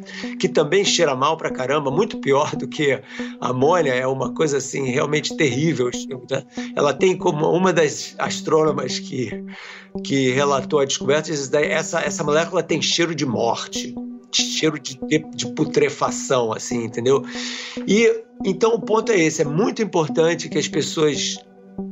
que 0.41 0.49
também 0.49 0.83
cheira 0.83 1.15
mal 1.15 1.37
pra 1.37 1.51
caramba, 1.51 1.91
muito 1.91 2.19
pior 2.19 2.57
do 2.57 2.67
que 2.67 2.99
a 3.39 3.49
amônia, 3.51 3.93
é 3.93 4.07
uma 4.07 4.33
coisa 4.33 4.57
assim 4.57 4.87
realmente 4.87 5.37
terrível. 5.37 5.91
Ela 6.75 6.95
tem 6.95 7.19
como 7.19 7.51
uma 7.51 7.71
das 7.71 8.15
astrônomas 8.19 8.99
que 8.99 9.45
que 10.05 10.31
relatou 10.31 10.81
a 10.81 10.85
descoberta, 10.85 11.31
essa, 11.33 12.01
essa 12.01 12.23
molécula 12.23 12.63
tem 12.63 12.83
cheiro 12.83 13.15
de 13.15 13.25
morte 13.25 13.95
cheiro 14.43 14.79
de, 14.79 14.99
de 15.35 15.47
putrefação, 15.53 16.53
assim, 16.53 16.85
entendeu? 16.85 17.25
E 17.87 18.25
então 18.45 18.75
o 18.75 18.81
ponto 18.81 19.13
é 19.13 19.19
esse: 19.19 19.43
é 19.43 19.45
muito 19.45 19.83
importante 19.83 20.49
que 20.49 20.59
as 20.59 20.69
pessoas 20.69 21.39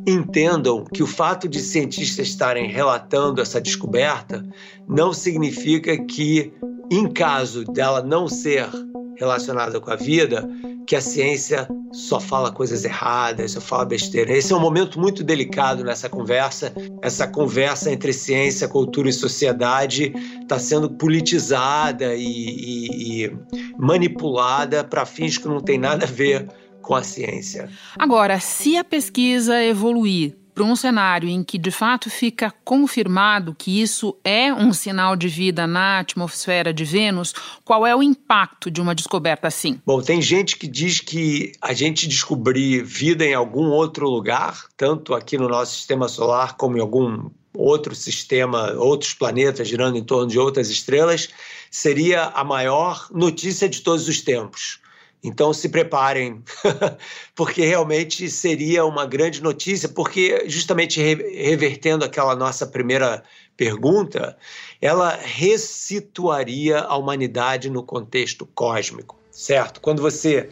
entendam 0.06 0.84
que 0.84 1.02
o 1.02 1.06
fato 1.06 1.48
de 1.48 1.60
cientistas 1.60 2.28
estarem 2.28 2.70
relatando 2.70 3.40
essa 3.40 3.60
descoberta 3.60 4.44
não 4.88 5.12
significa 5.12 5.96
que, 6.04 6.52
em 6.90 7.06
caso 7.10 7.64
dela 7.64 8.02
não 8.02 8.28
ser 8.28 8.68
relacionada 9.16 9.80
com 9.80 9.90
a 9.90 9.96
vida, 9.96 10.48
que 10.86 10.96
a 10.96 11.00
ciência 11.00 11.68
só 11.92 12.20
fala 12.20 12.52
coisas 12.52 12.84
erradas, 12.84 13.52
só 13.52 13.60
fala 13.60 13.84
besteira. 13.84 14.32
Esse 14.32 14.52
é 14.52 14.56
um 14.56 14.60
momento 14.60 14.98
muito 15.00 15.22
delicado 15.22 15.84
nessa 15.84 16.08
conversa. 16.08 16.72
Essa 17.02 17.26
conversa 17.26 17.90
entre 17.90 18.12
ciência, 18.12 18.68
cultura 18.68 19.08
e 19.08 19.12
sociedade 19.12 20.12
está 20.42 20.58
sendo 20.58 20.90
politizada 20.90 22.14
e, 22.14 22.22
e, 22.22 23.24
e 23.24 23.38
manipulada 23.78 24.84
para 24.84 25.06
fins 25.06 25.38
que 25.38 25.48
não 25.48 25.60
tem 25.60 25.78
nada 25.78 26.04
a 26.04 26.08
ver 26.08 26.48
com 26.82 26.94
a 26.94 27.02
ciência. 27.02 27.68
Agora, 27.98 28.38
se 28.38 28.76
a 28.76 28.84
pesquisa 28.84 29.62
evoluir 29.62 30.36
para 30.54 30.64
um 30.64 30.76
cenário 30.76 31.28
em 31.28 31.42
que 31.42 31.58
de 31.58 31.70
fato 31.70 32.08
fica 32.08 32.54
confirmado 32.64 33.54
que 33.54 33.82
isso 33.82 34.16
é 34.22 34.52
um 34.52 34.72
sinal 34.72 35.16
de 35.16 35.28
vida 35.28 35.66
na 35.66 35.98
atmosfera 35.98 36.72
de 36.72 36.84
Vênus, 36.84 37.34
qual 37.64 37.86
é 37.86 37.94
o 37.94 38.02
impacto 38.02 38.70
de 38.70 38.80
uma 38.80 38.94
descoberta 38.94 39.48
assim? 39.48 39.80
Bom, 39.84 40.00
tem 40.00 40.22
gente 40.22 40.56
que 40.56 40.68
diz 40.68 41.00
que 41.00 41.52
a 41.60 41.72
gente 41.72 42.06
descobrir 42.06 42.84
vida 42.84 43.24
em 43.24 43.34
algum 43.34 43.66
outro 43.70 44.08
lugar, 44.08 44.64
tanto 44.76 45.12
aqui 45.12 45.36
no 45.36 45.48
nosso 45.48 45.74
sistema 45.74 46.06
solar 46.06 46.56
como 46.56 46.76
em 46.76 46.80
algum 46.80 47.30
outro 47.56 47.94
sistema, 47.94 48.72
outros 48.72 49.14
planetas 49.14 49.68
girando 49.68 49.96
em 49.96 50.04
torno 50.04 50.26
de 50.28 50.38
outras 50.38 50.70
estrelas, 50.70 51.28
seria 51.70 52.24
a 52.26 52.44
maior 52.44 53.08
notícia 53.12 53.68
de 53.68 53.80
todos 53.80 54.08
os 54.08 54.20
tempos. 54.20 54.80
Então 55.24 55.54
se 55.54 55.70
preparem, 55.70 56.44
porque 57.34 57.64
realmente 57.64 58.28
seria 58.28 58.84
uma 58.84 59.06
grande 59.06 59.42
notícia, 59.42 59.88
porque 59.88 60.44
justamente 60.46 61.00
revertendo 61.00 62.04
aquela 62.04 62.36
nossa 62.36 62.66
primeira 62.66 63.24
pergunta, 63.56 64.36
ela 64.82 65.16
ressituaria 65.16 66.80
a 66.80 66.94
humanidade 66.96 67.70
no 67.70 67.82
contexto 67.82 68.44
cósmico, 68.44 69.18
certo? 69.30 69.80
Quando 69.80 70.02
você 70.02 70.50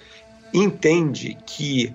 entende 0.55 1.37
que 1.47 1.95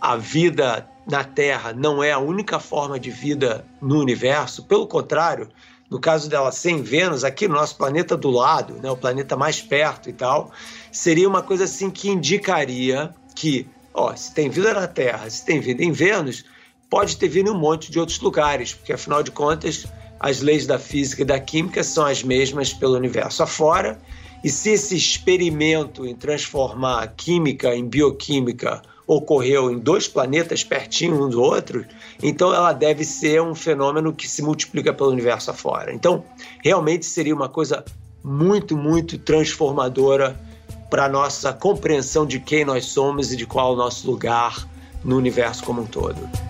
a 0.00 0.16
vida 0.16 0.88
na 1.08 1.24
Terra 1.24 1.72
não 1.72 2.04
é 2.04 2.12
a 2.12 2.18
única 2.20 2.60
forma 2.60 3.00
de 3.00 3.10
vida 3.10 3.66
no 3.82 3.98
universo, 3.98 4.64
pelo 4.64 4.86
contrário, 4.86 5.48
no 5.90 5.98
caso 5.98 6.30
dela 6.30 6.52
ser 6.52 6.70
em 6.70 6.82
Vênus, 6.82 7.24
aqui 7.24 7.48
no 7.48 7.54
nosso 7.54 7.76
planeta 7.76 8.16
do 8.16 8.30
lado, 8.30 8.74
né, 8.74 8.90
o 8.90 8.96
planeta 8.96 9.36
mais 9.36 9.60
perto 9.60 10.08
e 10.08 10.12
tal, 10.12 10.52
seria 10.92 11.28
uma 11.28 11.42
coisa 11.42 11.64
assim 11.64 11.90
que 11.90 12.08
indicaria 12.08 13.12
que, 13.34 13.66
ó, 13.92 14.14
se 14.14 14.32
tem 14.32 14.48
vida 14.48 14.72
na 14.72 14.86
Terra, 14.86 15.28
se 15.28 15.44
tem 15.44 15.60
vida 15.60 15.82
em 15.82 15.90
Vênus, 15.90 16.44
pode 16.88 17.16
ter 17.16 17.28
vida 17.28 17.50
em 17.50 17.52
um 17.52 17.58
monte 17.58 17.90
de 17.90 17.98
outros 17.98 18.20
lugares, 18.20 18.72
porque 18.72 18.92
afinal 18.92 19.22
de 19.22 19.32
contas 19.32 19.86
as 20.20 20.40
leis 20.40 20.66
da 20.66 20.78
física 20.78 21.22
e 21.22 21.24
da 21.24 21.40
química 21.40 21.82
são 21.82 22.04
as 22.04 22.22
mesmas 22.22 22.72
pelo 22.72 22.94
universo 22.94 23.42
afora. 23.42 23.98
E 24.44 24.50
se 24.50 24.70
esse 24.70 24.96
experimento 24.96 26.06
em 26.06 26.14
transformar 26.14 27.06
química 27.16 27.74
em 27.74 27.88
bioquímica 27.88 28.82
ocorreu 29.12 29.72
em 29.72 29.78
dois 29.78 30.06
planetas 30.06 30.62
pertinho 30.62 31.24
um 31.24 31.28
do 31.28 31.42
outro, 31.42 31.84
então 32.22 32.54
ela 32.54 32.72
deve 32.72 33.02
ser 33.04 33.42
um 33.42 33.56
fenômeno 33.56 34.12
que 34.12 34.28
se 34.28 34.40
multiplica 34.40 34.94
pelo 34.94 35.10
universo 35.10 35.50
afora. 35.50 35.92
Então, 35.92 36.22
realmente 36.62 37.04
seria 37.04 37.34
uma 37.34 37.48
coisa 37.48 37.84
muito, 38.22 38.76
muito 38.76 39.18
transformadora 39.18 40.40
para 40.88 41.06
a 41.06 41.08
nossa 41.08 41.52
compreensão 41.52 42.24
de 42.24 42.38
quem 42.38 42.64
nós 42.64 42.84
somos 42.84 43.32
e 43.32 43.36
de 43.36 43.46
qual 43.46 43.72
é 43.72 43.74
o 43.74 43.76
nosso 43.76 44.08
lugar 44.08 44.68
no 45.02 45.16
universo 45.16 45.64
como 45.64 45.82
um 45.82 45.86
todo. 45.86 46.49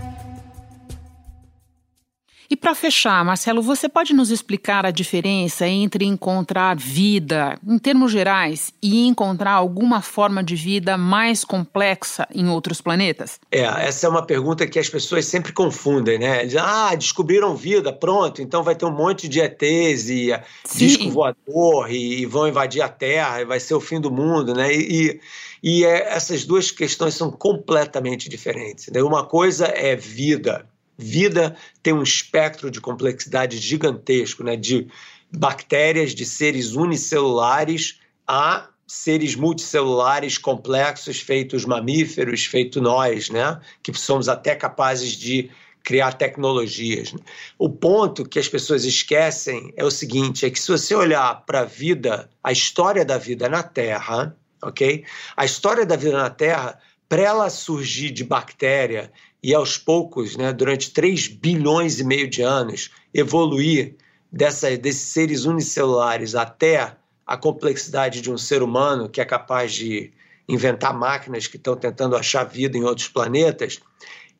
E 2.50 2.56
para 2.56 2.74
fechar, 2.74 3.24
Marcelo, 3.24 3.62
você 3.62 3.88
pode 3.88 4.12
nos 4.12 4.28
explicar 4.28 4.84
a 4.84 4.90
diferença 4.90 5.68
entre 5.68 6.04
encontrar 6.04 6.76
vida, 6.76 7.56
em 7.64 7.78
termos 7.78 8.10
gerais, 8.10 8.74
e 8.82 9.06
encontrar 9.06 9.52
alguma 9.52 10.02
forma 10.02 10.42
de 10.42 10.56
vida 10.56 10.98
mais 10.98 11.44
complexa 11.44 12.26
em 12.34 12.48
outros 12.48 12.80
planetas? 12.80 13.38
É, 13.52 13.60
essa 13.60 14.08
é 14.08 14.10
uma 14.10 14.26
pergunta 14.26 14.66
que 14.66 14.80
as 14.80 14.88
pessoas 14.88 15.26
sempre 15.26 15.52
confundem, 15.52 16.18
né? 16.18 16.40
Ah, 16.58 16.92
descobriram 16.96 17.54
vida, 17.54 17.92
pronto, 17.92 18.42
então 18.42 18.64
vai 18.64 18.74
ter 18.74 18.84
um 18.84 18.96
monte 18.96 19.28
de 19.28 19.38
ETs 19.38 20.08
e 20.08 20.36
Sim. 20.64 20.78
disco 20.86 21.08
voador 21.08 21.88
e, 21.88 22.22
e, 22.22 22.26
vão 22.26 22.48
invadir 22.48 22.82
a 22.82 22.88
Terra 22.88 23.42
e 23.42 23.44
vai 23.44 23.60
ser 23.60 23.74
o 23.74 23.80
fim 23.80 24.00
do 24.00 24.10
mundo, 24.10 24.54
né? 24.54 24.74
E, 24.74 25.20
e 25.62 25.84
é, 25.84 26.12
essas 26.12 26.44
duas 26.44 26.72
questões 26.72 27.14
são 27.14 27.30
completamente 27.30 28.28
diferentes. 28.28 28.88
Né? 28.88 29.00
Uma 29.00 29.24
coisa 29.24 29.66
é 29.66 29.94
vida 29.94 30.66
vida 31.00 31.56
tem 31.82 31.92
um 31.92 32.02
espectro 32.02 32.70
de 32.70 32.80
complexidade 32.80 33.58
gigantesco, 33.58 34.44
né? 34.44 34.56
de 34.56 34.88
bactérias, 35.32 36.14
de 36.14 36.24
seres 36.24 36.74
unicelulares 36.74 38.00
a 38.26 38.68
seres 38.86 39.36
multicelulares 39.36 40.36
complexos, 40.36 41.20
feitos 41.20 41.64
mamíferos, 41.64 42.44
feito 42.44 42.80
nós, 42.80 43.30
né? 43.30 43.60
que 43.82 43.92
somos 43.94 44.28
até 44.28 44.54
capazes 44.56 45.12
de 45.12 45.50
criar 45.82 46.12
tecnologias. 46.14 47.14
O 47.58 47.68
ponto 47.68 48.28
que 48.28 48.38
as 48.38 48.48
pessoas 48.48 48.84
esquecem 48.84 49.72
é 49.76 49.84
o 49.84 49.90
seguinte: 49.90 50.44
é 50.44 50.50
que 50.50 50.60
se 50.60 50.70
você 50.70 50.94
olhar 50.94 51.44
para 51.46 51.60
a 51.60 51.64
vida, 51.64 52.28
a 52.42 52.52
história 52.52 53.04
da 53.04 53.18
vida 53.18 53.48
na 53.48 53.62
Terra, 53.62 54.36
ok? 54.62 55.04
A 55.36 55.44
história 55.44 55.86
da 55.86 55.96
vida 55.96 56.16
na 56.16 56.30
Terra, 56.30 56.78
para 57.10 57.22
ela 57.22 57.50
surgir 57.50 58.10
de 58.12 58.22
bactéria 58.22 59.10
e 59.42 59.52
aos 59.52 59.76
poucos, 59.76 60.36
né, 60.36 60.52
durante 60.52 60.92
3 60.92 61.26
bilhões 61.26 61.98
e 61.98 62.04
meio 62.04 62.30
de 62.30 62.40
anos, 62.40 62.88
evoluir 63.12 63.96
dessa, 64.30 64.76
desses 64.76 65.08
seres 65.08 65.44
unicelulares 65.44 66.36
até 66.36 66.96
a 67.26 67.36
complexidade 67.36 68.20
de 68.20 68.30
um 68.30 68.38
ser 68.38 68.62
humano 68.62 69.08
que 69.08 69.20
é 69.20 69.24
capaz 69.24 69.72
de 69.72 70.12
inventar 70.48 70.96
máquinas 70.96 71.48
que 71.48 71.56
estão 71.56 71.74
tentando 71.74 72.14
achar 72.14 72.44
vida 72.44 72.78
em 72.78 72.84
outros 72.84 73.08
planetas, 73.08 73.80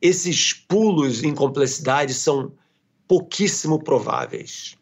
esses 0.01 0.53
pulos 0.53 1.25
em 1.25 1.35
complexidade 1.35 2.13
são 2.13 2.53
pouquíssimo 3.05 3.83
prováveis. 3.83 4.77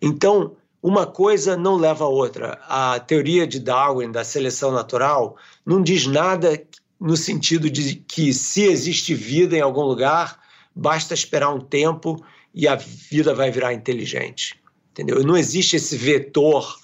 Então, 0.00 0.56
uma 0.80 1.06
coisa 1.08 1.56
não 1.56 1.74
leva 1.74 2.04
a 2.04 2.08
outra. 2.08 2.60
A 2.68 3.00
teoria 3.00 3.48
de 3.48 3.58
Darwin 3.58 4.12
da 4.12 4.22
seleção 4.22 4.70
natural 4.70 5.36
não 5.66 5.82
diz 5.82 6.06
nada 6.06 6.56
no 7.00 7.16
sentido 7.16 7.70
de 7.70 7.94
que 7.96 8.32
se 8.34 8.64
existe 8.64 9.14
vida 9.14 9.56
em 9.56 9.60
algum 9.60 9.82
lugar, 9.82 10.38
basta 10.74 11.14
esperar 11.14 11.52
um 11.52 11.60
tempo 11.60 12.22
e 12.54 12.68
a 12.68 12.76
vida 12.76 13.34
vai 13.34 13.50
virar 13.50 13.72
inteligente. 13.72 14.60
Entendeu? 14.90 15.22
Não 15.22 15.36
existe 15.36 15.76
esse 15.76 15.96
vetor 15.96 16.76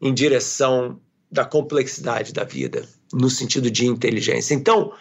em 0.00 0.12
direção 0.12 1.00
da 1.30 1.44
complexidade 1.44 2.32
da 2.32 2.44
vida, 2.44 2.86
no 3.12 3.30
sentido 3.30 3.70
de 3.70 3.86
inteligência. 3.86 4.52
Então, 4.52 4.92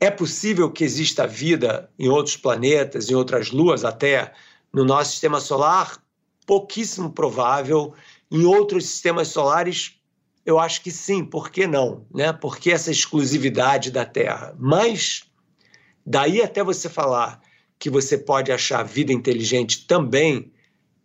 é 0.00 0.10
possível 0.10 0.68
que 0.68 0.82
exista 0.82 1.26
vida 1.26 1.88
em 1.96 2.08
outros 2.08 2.36
planetas, 2.36 3.08
em 3.08 3.14
outras 3.14 3.52
luas 3.52 3.84
até, 3.84 4.32
no 4.72 4.84
nosso 4.84 5.12
sistema 5.12 5.38
solar? 5.38 6.02
Pouquíssimo 6.44 7.12
provável. 7.12 7.94
Em 8.28 8.44
outros 8.44 8.86
sistemas 8.86 9.28
solares, 9.28 10.01
eu 10.44 10.58
acho 10.58 10.82
que 10.82 10.90
sim, 10.90 11.24
por 11.24 11.50
que 11.50 11.66
não? 11.66 12.06
Né? 12.12 12.32
Por 12.32 12.58
que 12.58 12.70
essa 12.70 12.90
exclusividade 12.90 13.90
da 13.90 14.04
Terra? 14.04 14.54
Mas, 14.58 15.24
daí 16.04 16.42
até 16.42 16.62
você 16.62 16.88
falar 16.88 17.40
que 17.78 17.90
você 17.90 18.16
pode 18.18 18.52
achar 18.52 18.82
vida 18.82 19.12
inteligente 19.12 19.86
também, 19.86 20.52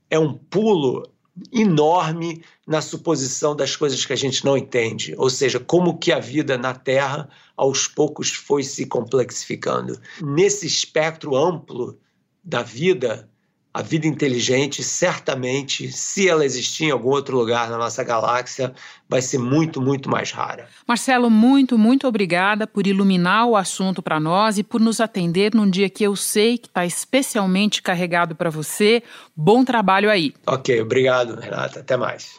é 0.09 0.17
um 0.17 0.33
pulo 0.33 1.03
enorme 1.51 2.43
na 2.65 2.81
suposição 2.81 3.55
das 3.55 3.75
coisas 3.75 4.03
que 4.05 4.13
a 4.13 4.17
gente 4.17 4.43
não 4.43 4.57
entende, 4.57 5.13
ou 5.17 5.29
seja, 5.29 5.59
como 5.59 5.97
que 5.97 6.11
a 6.11 6.19
vida 6.19 6.57
na 6.57 6.73
Terra 6.73 7.29
aos 7.55 7.87
poucos 7.87 8.31
foi 8.31 8.63
se 8.63 8.85
complexificando. 8.85 9.99
Nesse 10.21 10.65
espectro 10.65 11.35
amplo 11.35 11.99
da 12.43 12.63
vida, 12.63 13.29
a 13.77 13.83
vida 13.83 14.07
inteligente, 14.07 14.81
certamente, 14.81 15.91
se 15.91 16.27
ela 16.27 16.43
existir 16.43 16.85
em 16.85 16.89
algum 16.89 17.09
outro 17.09 17.37
lugar 17.37 17.69
na 17.69 17.77
nossa 17.77 18.03
galáxia, 18.03 18.73
vai 19.07 19.21
ser 19.21 19.37
muito, 19.37 19.79
muito 19.79 20.09
mais 20.09 20.31
rara. 20.31 20.67
Marcelo, 20.87 21.29
muito, 21.29 21.77
muito 21.77 22.07
obrigada 22.07 22.65
por 22.65 22.87
iluminar 22.87 23.45
o 23.45 23.55
assunto 23.55 24.01
para 24.01 24.19
nós 24.19 24.57
e 24.57 24.63
por 24.63 24.81
nos 24.81 24.99
atender 24.99 25.53
num 25.53 25.69
dia 25.69 25.91
que 25.91 26.03
eu 26.03 26.15
sei 26.15 26.57
que 26.57 26.67
está 26.67 26.87
especialmente 26.87 27.83
carregado 27.83 28.33
para 28.33 28.49
você. 28.49 29.03
Bom 29.35 29.63
trabalho 29.63 30.09
aí. 30.09 30.33
Ok, 30.47 30.81
obrigado, 30.81 31.39
Renata. 31.39 31.81
Até 31.81 31.95
mais. 31.95 32.31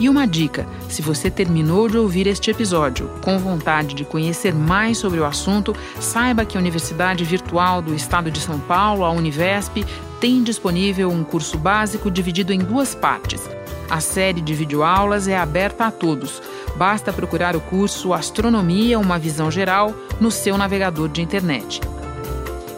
E 0.00 0.08
uma 0.08 0.26
dica: 0.26 0.66
se 0.88 1.02
você 1.02 1.30
terminou 1.30 1.88
de 1.88 1.98
ouvir 1.98 2.26
este 2.26 2.50
episódio 2.50 3.10
com 3.22 3.38
vontade 3.38 3.94
de 3.94 4.04
conhecer 4.04 4.54
mais 4.54 4.98
sobre 4.98 5.18
o 5.18 5.24
assunto, 5.24 5.74
saiba 6.00 6.44
que 6.44 6.56
a 6.56 6.60
Universidade 6.60 7.24
Virtual 7.24 7.82
do 7.82 7.94
Estado 7.94 8.30
de 8.30 8.40
São 8.40 8.58
Paulo, 8.60 9.04
a 9.04 9.10
Univesp, 9.10 9.84
tem 10.20 10.42
disponível 10.42 11.10
um 11.10 11.24
curso 11.24 11.58
básico 11.58 12.10
dividido 12.10 12.52
em 12.52 12.58
duas 12.58 12.94
partes. 12.94 13.48
A 13.90 14.00
série 14.00 14.40
de 14.40 14.54
videoaulas 14.54 15.26
é 15.26 15.36
aberta 15.36 15.86
a 15.86 15.90
todos. 15.90 16.42
Basta 16.76 17.12
procurar 17.12 17.56
o 17.56 17.60
curso 17.60 18.12
Astronomia, 18.12 18.98
uma 18.98 19.18
visão 19.18 19.50
geral 19.50 19.94
no 20.20 20.30
seu 20.30 20.58
navegador 20.58 21.08
de 21.08 21.22
internet. 21.22 21.80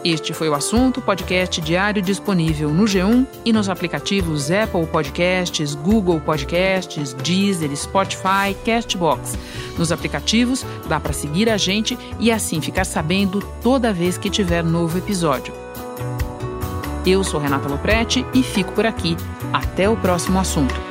Este 0.03 0.33
foi 0.33 0.49
o 0.49 0.55
assunto, 0.55 0.99
podcast 0.99 1.61
diário 1.61 2.01
disponível 2.01 2.71
no 2.71 2.85
G1 2.85 3.27
e 3.45 3.53
nos 3.53 3.69
aplicativos 3.69 4.49
Apple 4.49 4.87
Podcasts, 4.87 5.75
Google 5.75 6.19
Podcasts, 6.19 7.13
Deezer, 7.13 7.75
Spotify, 7.75 8.55
Castbox. 8.65 9.37
Nos 9.77 9.91
aplicativos 9.91 10.65
dá 10.89 10.99
para 10.99 11.13
seguir 11.13 11.51
a 11.51 11.57
gente 11.57 11.97
e 12.19 12.31
assim 12.31 12.59
ficar 12.59 12.85
sabendo 12.85 13.41
toda 13.61 13.93
vez 13.93 14.17
que 14.17 14.31
tiver 14.31 14.63
novo 14.63 14.97
episódio. 14.97 15.53
Eu 17.05 17.23
sou 17.23 17.39
Renata 17.39 17.69
Loprete 17.69 18.25
e 18.33 18.41
fico 18.41 18.71
por 18.71 18.87
aqui. 18.87 19.15
Até 19.53 19.87
o 19.87 19.95
próximo 19.95 20.39
assunto. 20.39 20.90